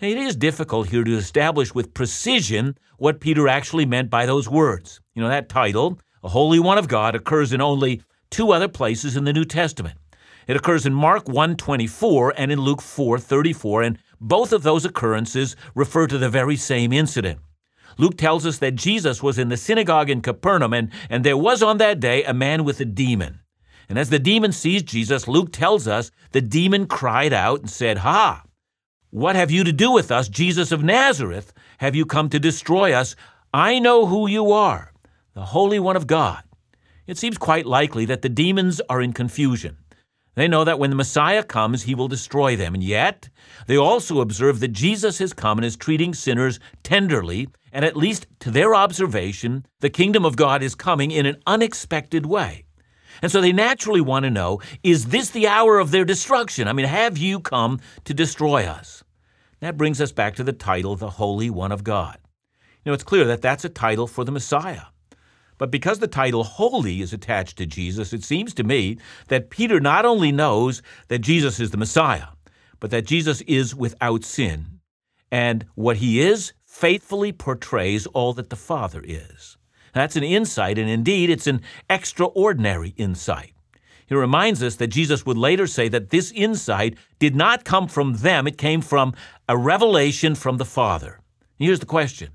Now, 0.00 0.08
it 0.08 0.16
is 0.16 0.36
difficult 0.36 0.88
here 0.88 1.04
to 1.04 1.16
establish 1.16 1.74
with 1.74 1.92
precision 1.92 2.78
what 2.98 3.20
Peter 3.20 3.48
actually 3.48 3.84
meant 3.84 4.10
by 4.10 4.26
those 4.26 4.48
words. 4.48 5.00
You 5.14 5.22
know, 5.22 5.28
that 5.28 5.48
title, 5.48 5.98
a 6.22 6.28
Holy 6.28 6.58
One 6.58 6.78
of 6.78 6.88
God, 6.88 7.14
occurs 7.14 7.52
in 7.52 7.60
only 7.60 8.02
two 8.30 8.52
other 8.52 8.68
places 8.68 9.16
in 9.16 9.24
the 9.24 9.32
New 9.32 9.44
Testament. 9.44 9.98
It 10.46 10.56
occurs 10.56 10.86
in 10.86 10.94
Mark 10.94 11.26
1:24 11.26 12.32
and 12.36 12.50
in 12.50 12.60
Luke 12.60 12.80
4:34 12.80 13.82
and 13.82 13.98
both 14.20 14.52
of 14.52 14.62
those 14.62 14.84
occurrences 14.84 15.56
refer 15.74 16.06
to 16.06 16.18
the 16.18 16.28
very 16.28 16.56
same 16.56 16.92
incident. 16.92 17.40
Luke 17.98 18.16
tells 18.16 18.46
us 18.46 18.58
that 18.58 18.76
Jesus 18.76 19.22
was 19.22 19.38
in 19.38 19.48
the 19.48 19.56
synagogue 19.56 20.10
in 20.10 20.22
Capernaum 20.22 20.72
and, 20.72 20.90
and 21.08 21.24
there 21.24 21.36
was 21.36 21.62
on 21.62 21.78
that 21.78 22.00
day 22.00 22.24
a 22.24 22.32
man 22.32 22.64
with 22.64 22.80
a 22.80 22.84
demon. 22.84 23.40
And 23.88 23.98
as 23.98 24.10
the 24.10 24.18
demon 24.18 24.52
sees 24.52 24.82
Jesus, 24.82 25.26
Luke 25.26 25.52
tells 25.52 25.88
us 25.88 26.10
the 26.32 26.40
demon 26.40 26.86
cried 26.86 27.32
out 27.32 27.60
and 27.60 27.70
said, 27.70 27.98
Ha! 27.98 28.44
What 29.10 29.34
have 29.34 29.50
you 29.50 29.64
to 29.64 29.72
do 29.72 29.90
with 29.90 30.12
us, 30.12 30.28
Jesus 30.28 30.70
of 30.70 30.84
Nazareth? 30.84 31.52
Have 31.78 31.96
you 31.96 32.06
come 32.06 32.28
to 32.28 32.38
destroy 32.38 32.92
us? 32.92 33.16
I 33.52 33.80
know 33.80 34.06
who 34.06 34.28
you 34.28 34.52
are, 34.52 34.92
the 35.34 35.46
Holy 35.46 35.80
One 35.80 35.96
of 35.96 36.06
God. 36.06 36.44
It 37.10 37.18
seems 37.18 37.38
quite 37.38 37.66
likely 37.66 38.04
that 38.04 38.22
the 38.22 38.28
demons 38.28 38.80
are 38.88 39.02
in 39.02 39.12
confusion. 39.12 39.78
They 40.36 40.46
know 40.46 40.62
that 40.62 40.78
when 40.78 40.90
the 40.90 40.96
Messiah 40.96 41.42
comes, 41.42 41.82
he 41.82 41.94
will 41.96 42.06
destroy 42.06 42.54
them. 42.54 42.72
And 42.72 42.84
yet, 42.84 43.28
they 43.66 43.76
also 43.76 44.20
observe 44.20 44.60
that 44.60 44.68
Jesus 44.68 45.18
has 45.18 45.32
come 45.32 45.58
and 45.58 45.64
is 45.64 45.74
treating 45.74 46.14
sinners 46.14 46.60
tenderly, 46.84 47.48
and 47.72 47.84
at 47.84 47.96
least 47.96 48.28
to 48.38 48.52
their 48.52 48.76
observation, 48.76 49.66
the 49.80 49.90
kingdom 49.90 50.24
of 50.24 50.36
God 50.36 50.62
is 50.62 50.76
coming 50.76 51.10
in 51.10 51.26
an 51.26 51.42
unexpected 51.48 52.26
way. 52.26 52.62
And 53.22 53.32
so 53.32 53.40
they 53.40 53.52
naturally 53.52 54.00
want 54.00 54.22
to 54.22 54.30
know 54.30 54.60
is 54.84 55.06
this 55.06 55.30
the 55.30 55.48
hour 55.48 55.80
of 55.80 55.90
their 55.90 56.04
destruction? 56.04 56.68
I 56.68 56.72
mean, 56.74 56.86
have 56.86 57.18
you 57.18 57.40
come 57.40 57.80
to 58.04 58.14
destroy 58.14 58.66
us? 58.66 59.02
That 59.58 59.76
brings 59.76 60.00
us 60.00 60.12
back 60.12 60.36
to 60.36 60.44
the 60.44 60.52
title, 60.52 60.94
the 60.94 61.10
Holy 61.10 61.50
One 61.50 61.72
of 61.72 61.82
God. 61.82 62.18
You 62.84 62.90
know, 62.90 62.94
it's 62.94 63.02
clear 63.02 63.24
that 63.24 63.42
that's 63.42 63.64
a 63.64 63.68
title 63.68 64.06
for 64.06 64.24
the 64.24 64.30
Messiah. 64.30 64.89
But 65.60 65.70
because 65.70 65.98
the 65.98 66.08
title 66.08 66.42
holy 66.42 67.02
is 67.02 67.12
attached 67.12 67.58
to 67.58 67.66
Jesus, 67.66 68.14
it 68.14 68.24
seems 68.24 68.54
to 68.54 68.64
me 68.64 68.96
that 69.28 69.50
Peter 69.50 69.78
not 69.78 70.06
only 70.06 70.32
knows 70.32 70.80
that 71.08 71.18
Jesus 71.18 71.60
is 71.60 71.70
the 71.70 71.76
Messiah, 71.76 72.28
but 72.80 72.90
that 72.92 73.04
Jesus 73.04 73.42
is 73.42 73.74
without 73.74 74.24
sin. 74.24 74.80
And 75.30 75.66
what 75.74 75.98
he 75.98 76.22
is 76.22 76.54
faithfully 76.64 77.30
portrays 77.30 78.06
all 78.06 78.32
that 78.32 78.48
the 78.48 78.56
Father 78.56 79.02
is. 79.04 79.58
That's 79.92 80.16
an 80.16 80.24
insight, 80.24 80.78
and 80.78 80.88
indeed, 80.88 81.28
it's 81.28 81.46
an 81.46 81.60
extraordinary 81.90 82.94
insight. 82.96 83.52
He 84.06 84.14
reminds 84.14 84.62
us 84.62 84.76
that 84.76 84.86
Jesus 84.86 85.26
would 85.26 85.36
later 85.36 85.66
say 85.66 85.90
that 85.90 86.08
this 86.08 86.32
insight 86.32 86.96
did 87.18 87.36
not 87.36 87.66
come 87.66 87.86
from 87.86 88.14
them, 88.14 88.46
it 88.46 88.56
came 88.56 88.80
from 88.80 89.12
a 89.46 89.58
revelation 89.58 90.34
from 90.34 90.56
the 90.56 90.64
Father. 90.64 91.20
Here's 91.58 91.80
the 91.80 91.86
question 91.86 92.30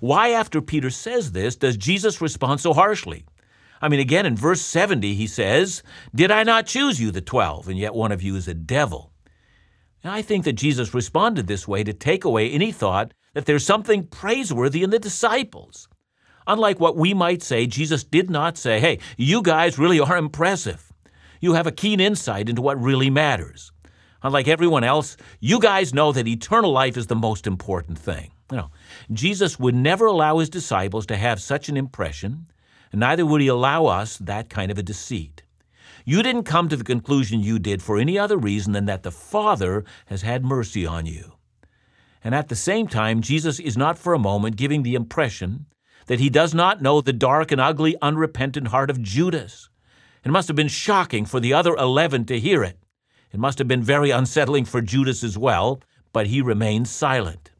why, 0.00 0.30
after 0.30 0.60
Peter 0.60 0.90
says 0.90 1.32
this, 1.32 1.56
does 1.56 1.76
Jesus 1.76 2.20
respond 2.20 2.60
so 2.60 2.72
harshly? 2.72 3.24
I 3.80 3.88
mean, 3.88 4.00
again, 4.00 4.24
in 4.24 4.36
verse 4.36 4.62
70, 4.62 5.14
he 5.14 5.26
says, 5.26 5.82
Did 6.14 6.30
I 6.30 6.42
not 6.42 6.66
choose 6.66 7.00
you, 7.00 7.10
the 7.10 7.20
twelve, 7.20 7.68
and 7.68 7.78
yet 7.78 7.94
one 7.94 8.12
of 8.12 8.22
you 8.22 8.34
is 8.36 8.48
a 8.48 8.54
devil? 8.54 9.12
And 10.02 10.12
I 10.12 10.22
think 10.22 10.44
that 10.44 10.54
Jesus 10.54 10.94
responded 10.94 11.46
this 11.46 11.68
way 11.68 11.84
to 11.84 11.92
take 11.92 12.24
away 12.24 12.50
any 12.50 12.72
thought 12.72 13.12
that 13.34 13.46
there's 13.46 13.66
something 13.66 14.06
praiseworthy 14.06 14.82
in 14.82 14.90
the 14.90 14.98
disciples. 14.98 15.88
Unlike 16.46 16.78
what 16.78 16.96
we 16.96 17.14
might 17.14 17.42
say, 17.42 17.66
Jesus 17.66 18.04
did 18.04 18.30
not 18.30 18.56
say, 18.56 18.80
Hey, 18.80 18.98
you 19.16 19.42
guys 19.42 19.78
really 19.78 20.00
are 20.00 20.16
impressive. 20.16 20.92
You 21.40 21.54
have 21.54 21.66
a 21.66 21.72
keen 21.72 22.00
insight 22.00 22.48
into 22.48 22.62
what 22.62 22.80
really 22.80 23.10
matters. 23.10 23.72
Unlike 24.22 24.48
everyone 24.48 24.84
else, 24.84 25.16
you 25.40 25.60
guys 25.60 25.92
know 25.92 26.12
that 26.12 26.28
eternal 26.28 26.72
life 26.72 26.96
is 26.96 27.08
the 27.08 27.16
most 27.16 27.46
important 27.46 27.98
thing. 27.98 28.30
Know, 28.52 28.70
Jesus 29.12 29.58
would 29.58 29.74
never 29.74 30.06
allow 30.06 30.38
his 30.38 30.50
disciples 30.50 31.06
to 31.06 31.16
have 31.16 31.40
such 31.40 31.68
an 31.68 31.76
impression, 31.76 32.46
neither 32.92 33.24
would 33.26 33.40
he 33.40 33.48
allow 33.48 33.86
us 33.86 34.18
that 34.18 34.50
kind 34.50 34.70
of 34.70 34.78
a 34.78 34.82
deceit. 34.82 35.42
You 36.04 36.22
didn't 36.22 36.44
come 36.44 36.68
to 36.68 36.76
the 36.76 36.84
conclusion 36.84 37.40
you 37.40 37.58
did 37.58 37.82
for 37.82 37.98
any 37.98 38.18
other 38.18 38.36
reason 38.36 38.72
than 38.72 38.84
that 38.84 39.02
the 39.02 39.10
Father 39.10 39.84
has 40.06 40.22
had 40.22 40.44
mercy 40.44 40.84
on 40.84 41.06
you. 41.06 41.32
And 42.22 42.34
at 42.34 42.48
the 42.48 42.56
same 42.56 42.86
time, 42.86 43.22
Jesus 43.22 43.58
is 43.58 43.76
not 43.76 43.98
for 43.98 44.12
a 44.12 44.18
moment 44.18 44.56
giving 44.56 44.82
the 44.82 44.94
impression 44.94 45.66
that 46.06 46.20
he 46.20 46.28
does 46.28 46.52
not 46.52 46.82
know 46.82 47.00
the 47.00 47.12
dark 47.12 47.50
and 47.50 47.60
ugly, 47.60 47.96
unrepentant 48.02 48.68
heart 48.68 48.90
of 48.90 49.00
Judas. 49.00 49.70
It 50.22 50.30
must 50.30 50.48
have 50.48 50.56
been 50.56 50.68
shocking 50.68 51.24
for 51.24 51.40
the 51.40 51.54
other 51.54 51.74
eleven 51.74 52.26
to 52.26 52.38
hear 52.38 52.62
it. 52.62 52.78
It 53.32 53.40
must 53.40 53.58
have 53.58 53.68
been 53.68 53.82
very 53.82 54.10
unsettling 54.10 54.66
for 54.66 54.82
Judas 54.82 55.24
as 55.24 55.38
well, 55.38 55.80
but 56.12 56.26
he 56.26 56.42
remained 56.42 56.88
silent. 56.88 57.50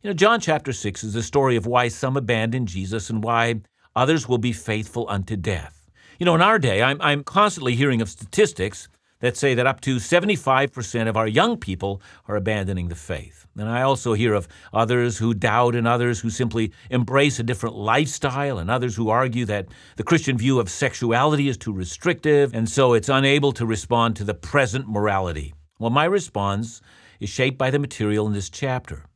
You 0.00 0.10
know, 0.10 0.14
John 0.14 0.38
chapter 0.38 0.72
6 0.72 1.02
is 1.02 1.12
the 1.12 1.24
story 1.24 1.56
of 1.56 1.66
why 1.66 1.88
some 1.88 2.16
abandon 2.16 2.66
Jesus 2.66 3.10
and 3.10 3.24
why 3.24 3.62
others 3.96 4.28
will 4.28 4.38
be 4.38 4.52
faithful 4.52 5.06
unto 5.08 5.34
death. 5.34 5.90
You 6.20 6.26
know, 6.26 6.36
in 6.36 6.40
our 6.40 6.60
day, 6.60 6.84
I'm, 6.84 7.02
I'm 7.02 7.24
constantly 7.24 7.74
hearing 7.74 8.00
of 8.00 8.08
statistics 8.08 8.88
that 9.18 9.36
say 9.36 9.54
that 9.54 9.66
up 9.66 9.80
to 9.80 9.96
75% 9.96 11.08
of 11.08 11.16
our 11.16 11.26
young 11.26 11.56
people 11.56 12.00
are 12.28 12.36
abandoning 12.36 12.86
the 12.86 12.94
faith. 12.94 13.48
And 13.56 13.68
I 13.68 13.82
also 13.82 14.12
hear 14.12 14.34
of 14.34 14.46
others 14.72 15.18
who 15.18 15.34
doubt 15.34 15.74
and 15.74 15.88
others 15.88 16.20
who 16.20 16.30
simply 16.30 16.70
embrace 16.90 17.40
a 17.40 17.42
different 17.42 17.74
lifestyle 17.74 18.58
and 18.58 18.70
others 18.70 18.94
who 18.94 19.08
argue 19.08 19.46
that 19.46 19.66
the 19.96 20.04
Christian 20.04 20.38
view 20.38 20.60
of 20.60 20.70
sexuality 20.70 21.48
is 21.48 21.56
too 21.56 21.72
restrictive 21.72 22.54
and 22.54 22.68
so 22.68 22.92
it's 22.92 23.08
unable 23.08 23.50
to 23.50 23.66
respond 23.66 24.14
to 24.14 24.22
the 24.22 24.34
present 24.34 24.88
morality. 24.88 25.54
Well, 25.80 25.90
my 25.90 26.04
response 26.04 26.80
is 27.18 27.28
shaped 27.28 27.58
by 27.58 27.72
the 27.72 27.80
material 27.80 28.28
in 28.28 28.32
this 28.32 28.48
chapter. 28.48 29.07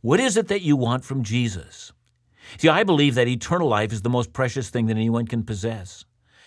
What 0.00 0.20
is 0.20 0.36
it 0.36 0.48
that 0.48 0.62
you 0.62 0.76
want 0.76 1.04
from 1.04 1.22
Jesus? 1.22 1.92
See, 2.58 2.68
I 2.68 2.84
believe 2.84 3.14
that 3.14 3.28
eternal 3.28 3.68
life 3.68 3.92
is 3.92 4.02
the 4.02 4.10
most 4.10 4.32
precious 4.32 4.70
thing 4.70 4.86
that 4.86 4.96
anyone 4.96 5.26
can 5.26 5.42
possess 5.42 6.04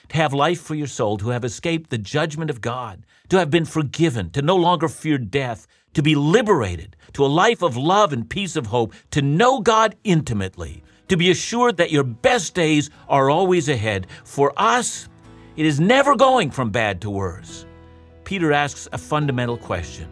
to 0.10 0.18
have 0.18 0.34
life 0.34 0.62
for 0.62 0.76
your 0.76 0.88
soul, 0.88 1.18
to 1.18 1.30
have 1.30 1.46
escaped 1.46 1.90
the 1.90 1.98
judgment 1.98 2.50
of 2.50 2.62
God, 2.62 3.06
to 3.30 3.38
have 3.38 3.50
been 3.50 3.66
forgiven, 3.66 4.30
to 4.32 4.42
no 4.42 4.56
longer 4.56 4.88
fear 4.88 5.18
death, 5.18 5.68
to 5.94 6.02
be 6.02 6.16
liberated 6.16 6.96
to 7.14 7.26
a 7.26 7.28
life 7.28 7.62
of 7.62 7.78
love 7.78 8.12
and 8.12 8.30
peace 8.30 8.56
of 8.56 8.68
hope, 8.68 8.94
to 9.12 9.22
know 9.22 9.60
God 9.60 9.96
intimately, 10.04 10.84
to 11.08 11.18
be 11.18 11.32
assured 11.32 11.78
that 11.78 11.92
your 11.92 12.04
best 12.04 12.54
days 12.54 12.90
are 13.08 13.30
always 13.30 13.70
ahead. 13.70 14.08
For 14.24 14.54
us, 14.58 15.08
it 15.56 15.66
is 15.66 15.80
never 15.80 16.16
going 16.16 16.52
from 16.52 16.70
bad 16.70 17.02
to 17.02 17.10
worse. 17.10 17.66
Peter 18.24 18.52
asks 18.52 18.88
a 18.92 18.98
fundamental 18.98 19.58
question 19.58 20.08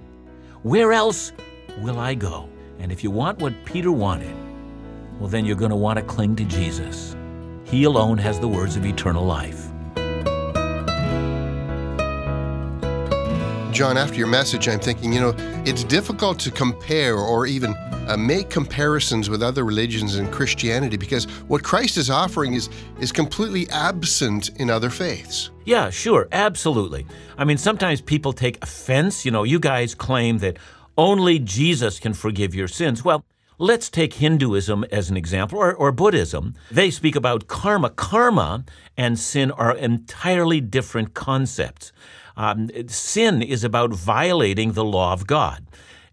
Where 0.63 0.93
else 0.93 1.32
will 1.80 2.00
I 2.00 2.15
go? 2.15 2.50
And 2.80 2.92
if 2.92 3.04
you 3.04 3.12
want 3.12 3.40
what 3.40 3.54
Peter 3.66 3.92
wanted, 3.92 4.36
well, 5.20 5.30
then 5.30 5.46
you're 5.46 5.56
going 5.56 5.72
to 5.72 5.76
want 5.76 5.98
to 5.98 6.06
cling 6.06 6.36
to 6.36 6.46
Jesus. 6.46 7.16
He 7.63 7.84
alone 7.84 8.18
has 8.18 8.40
the 8.40 8.48
words 8.48 8.76
of 8.76 8.86
eternal 8.86 9.26
life. 9.26 9.68
John, 13.74 13.98
after 13.98 14.16
your 14.16 14.28
message, 14.28 14.68
I'm 14.68 14.80
thinking, 14.80 15.13
you 15.13 15.20
know, 15.20 15.36
it's 15.66 15.84
difficult 15.84 16.40
to 16.40 16.52
compare 16.52 17.16
or 17.18 17.46
even 17.46 17.76
uh, 18.08 18.16
make 18.18 18.50
comparisons 18.50 19.30
with 19.30 19.44
other 19.44 19.66
religions 19.66 20.16
and 20.16 20.32
Christianity 20.32 20.98
because 20.98 21.26
what 21.48 21.63
Christ 21.63 21.98
is 21.98 22.10
offering 22.10 22.54
is 22.54 22.70
is 23.00 23.12
completely 23.12 23.70
absent 23.70 24.50
in 24.60 24.70
other 24.70 24.90
faiths. 24.90 25.52
Yeah, 25.66 25.90
sure, 25.90 26.28
absolutely. 26.32 27.06
I 27.38 27.44
mean, 27.44 27.58
sometimes 27.58 28.02
people 28.02 28.34
take 28.34 28.63
offense. 28.63 29.26
You 29.26 29.32
know, 29.32 29.44
you 29.44 29.60
guys 29.60 29.94
claim 29.94 30.38
that 30.40 30.58
only 30.97 31.39
Jesus 31.39 31.99
can 31.99 32.13
forgive 32.13 32.55
your 32.55 32.67
sins. 32.67 33.03
Well, 33.03 33.23
Let's 33.60 33.89
take 33.89 34.13
Hinduism 34.13 34.86
as 34.91 35.10
an 35.10 35.17
example, 35.17 35.57
or, 35.57 35.73
or, 35.73 35.91
Buddhism. 35.91 36.53
They 36.69 36.91
speak 36.91 37.15
about 37.15 37.47
karma. 37.47 37.89
Karma 37.89 38.63
and 38.95 39.17
sin 39.17 39.49
are 39.49 39.75
entirely 39.75 40.62
different 40.62 41.15
concepts. 41.15 41.91
Um, 42.36 42.69
sin 42.88 43.41
is 43.41 43.63
about 43.63 43.91
violating 43.91 44.73
the 44.73 44.83
law 44.83 45.12
of 45.12 45.25
God. 45.25 45.65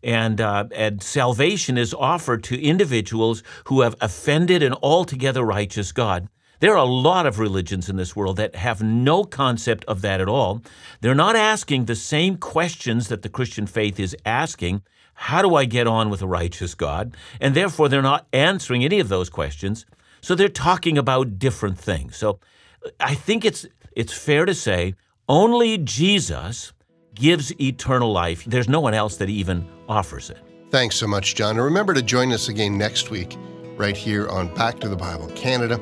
And, 0.02 0.40
uh, 0.40 0.68
and 0.74 1.02
salvation 1.02 1.76
is 1.76 1.92
offered 1.92 2.42
to 2.44 2.62
individuals 2.62 3.42
who 3.66 3.82
have 3.82 3.94
offended 4.00 4.62
an 4.62 4.72
altogether 4.82 5.44
righteous 5.44 5.92
God. 5.92 6.28
There 6.60 6.72
are 6.72 6.76
a 6.76 6.84
lot 6.84 7.26
of 7.26 7.38
religions 7.38 7.88
in 7.88 7.96
this 7.96 8.14
world 8.14 8.36
that 8.36 8.54
have 8.54 8.82
no 8.82 9.24
concept 9.24 9.84
of 9.86 10.02
that 10.02 10.20
at 10.20 10.28
all. 10.28 10.62
They're 11.00 11.14
not 11.14 11.36
asking 11.36 11.84
the 11.84 11.96
same 11.96 12.36
questions 12.36 13.08
that 13.08 13.22
the 13.22 13.28
Christian 13.28 13.66
faith 13.66 13.98
is 13.98 14.16
asking. 14.24 14.82
How 15.14 15.42
do 15.42 15.54
I 15.54 15.64
get 15.64 15.86
on 15.86 16.10
with 16.10 16.22
a 16.22 16.26
righteous 16.26 16.74
God? 16.74 17.16
And 17.40 17.54
therefore, 17.54 17.88
they're 17.88 18.02
not 18.02 18.26
answering 18.32 18.84
any 18.84 19.00
of 19.00 19.08
those 19.08 19.30
questions. 19.30 19.86
So 20.20 20.34
they're 20.34 20.48
talking 20.48 20.96
about 20.96 21.38
different 21.38 21.78
things. 21.78 22.16
So 22.16 22.40
uh, 22.84 22.90
I 22.98 23.14
think 23.14 23.44
it's, 23.44 23.66
it's 23.92 24.12
fair 24.12 24.46
to 24.46 24.54
say 24.54 24.94
only 25.28 25.78
Jesus 25.78 26.72
gives 27.14 27.58
eternal 27.60 28.12
life. 28.12 28.44
There's 28.44 28.68
no 28.68 28.80
one 28.80 28.94
else 28.94 29.16
that 29.18 29.28
even 29.28 29.68
offers 29.88 30.30
it. 30.30 30.38
Thanks 30.70 30.96
so 30.96 31.06
much, 31.06 31.34
John. 31.34 31.56
And 31.56 31.64
remember 31.64 31.94
to 31.94 32.02
join 32.02 32.32
us 32.32 32.48
again 32.48 32.76
next 32.76 33.10
week, 33.10 33.36
right 33.76 33.96
here 33.96 34.28
on 34.28 34.52
Back 34.54 34.80
to 34.80 34.88
the 34.88 34.96
Bible 34.96 35.28
Canada, 35.36 35.78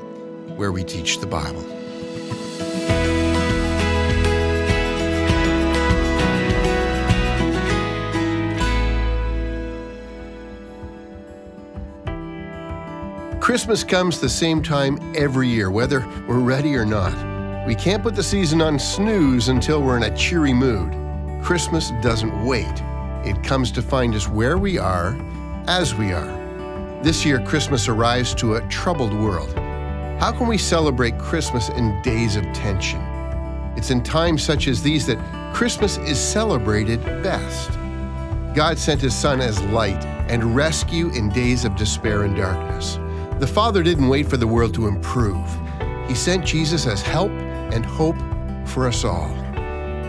where 0.56 0.72
we 0.72 0.84
teach 0.84 1.18
the 1.18 1.26
Bible. 1.26 1.62
Christmas 13.40 13.82
comes 13.82 14.20
the 14.20 14.28
same 14.28 14.62
time 14.62 14.98
every 15.16 15.48
year, 15.48 15.70
whether 15.70 16.00
we're 16.28 16.38
ready 16.38 16.76
or 16.76 16.86
not. 16.86 17.66
We 17.66 17.74
can't 17.74 18.02
put 18.02 18.14
the 18.14 18.22
season 18.22 18.62
on 18.62 18.78
snooze 18.78 19.48
until 19.48 19.82
we're 19.82 19.96
in 19.96 20.04
a 20.04 20.16
cheery 20.16 20.52
mood. 20.52 20.92
Christmas 21.44 21.90
doesn't 22.00 22.44
wait, 22.44 22.82
it 23.24 23.42
comes 23.42 23.70
to 23.72 23.82
find 23.82 24.14
us 24.14 24.28
where 24.28 24.58
we 24.58 24.78
are, 24.78 25.16
as 25.66 25.94
we 25.94 26.12
are. 26.12 27.02
This 27.02 27.26
year, 27.26 27.40
Christmas 27.44 27.88
arrives 27.88 28.34
to 28.36 28.54
a 28.54 28.68
troubled 28.68 29.12
world. 29.12 29.61
How 30.22 30.30
can 30.30 30.46
we 30.46 30.56
celebrate 30.56 31.18
Christmas 31.18 31.68
in 31.68 32.00
days 32.02 32.36
of 32.36 32.44
tension? 32.52 33.00
It's 33.76 33.90
in 33.90 34.04
times 34.04 34.40
such 34.40 34.68
as 34.68 34.80
these 34.80 35.04
that 35.06 35.18
Christmas 35.52 35.96
is 35.96 36.16
celebrated 36.16 37.04
best. 37.24 37.72
God 38.54 38.78
sent 38.78 39.00
His 39.00 39.16
Son 39.16 39.40
as 39.40 39.60
light 39.72 40.00
and 40.28 40.54
rescue 40.54 41.08
in 41.08 41.30
days 41.30 41.64
of 41.64 41.74
despair 41.74 42.22
and 42.22 42.36
darkness. 42.36 43.00
The 43.40 43.48
Father 43.48 43.82
didn't 43.82 44.06
wait 44.06 44.28
for 44.28 44.36
the 44.36 44.46
world 44.46 44.74
to 44.74 44.86
improve. 44.86 45.44
He 46.06 46.14
sent 46.14 46.46
Jesus 46.46 46.86
as 46.86 47.02
help 47.02 47.32
and 47.32 47.84
hope 47.84 48.16
for 48.64 48.86
us 48.86 49.04
all. 49.04 49.28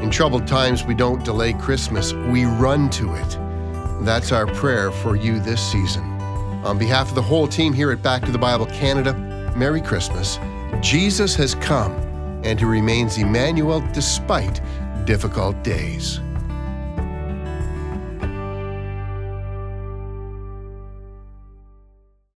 In 0.04 0.12
troubled 0.12 0.46
times, 0.46 0.86
we 0.86 0.94
don't 0.94 1.26
delay 1.26 1.54
Christmas, 1.54 2.14
we 2.14 2.46
run 2.46 2.92
to 2.92 3.16
it. 3.16 3.40
That's 4.06 4.32
our 4.32 4.46
prayer 4.46 4.92
for 4.92 5.16
you 5.16 5.40
this 5.40 5.72
season. 5.72 6.04
On 6.64 6.78
behalf 6.78 7.10
of 7.10 7.16
the 7.16 7.22
whole 7.24 7.48
team 7.48 7.74
here 7.74 7.92
at 7.92 8.04
Back 8.04 8.24
to 8.26 8.32
the 8.32 8.38
Bible 8.38 8.68
Canada, 8.68 9.33
Merry 9.56 9.82
Christmas. 9.82 10.40
Jesus 10.82 11.36
has 11.36 11.56
come, 11.56 11.92
and 12.44 12.60
He 12.60 12.66
remains 12.66 13.18
Emmanuel 13.18 13.84
despite 13.94 14.62
difficult 15.06 15.62
days. 15.64 16.20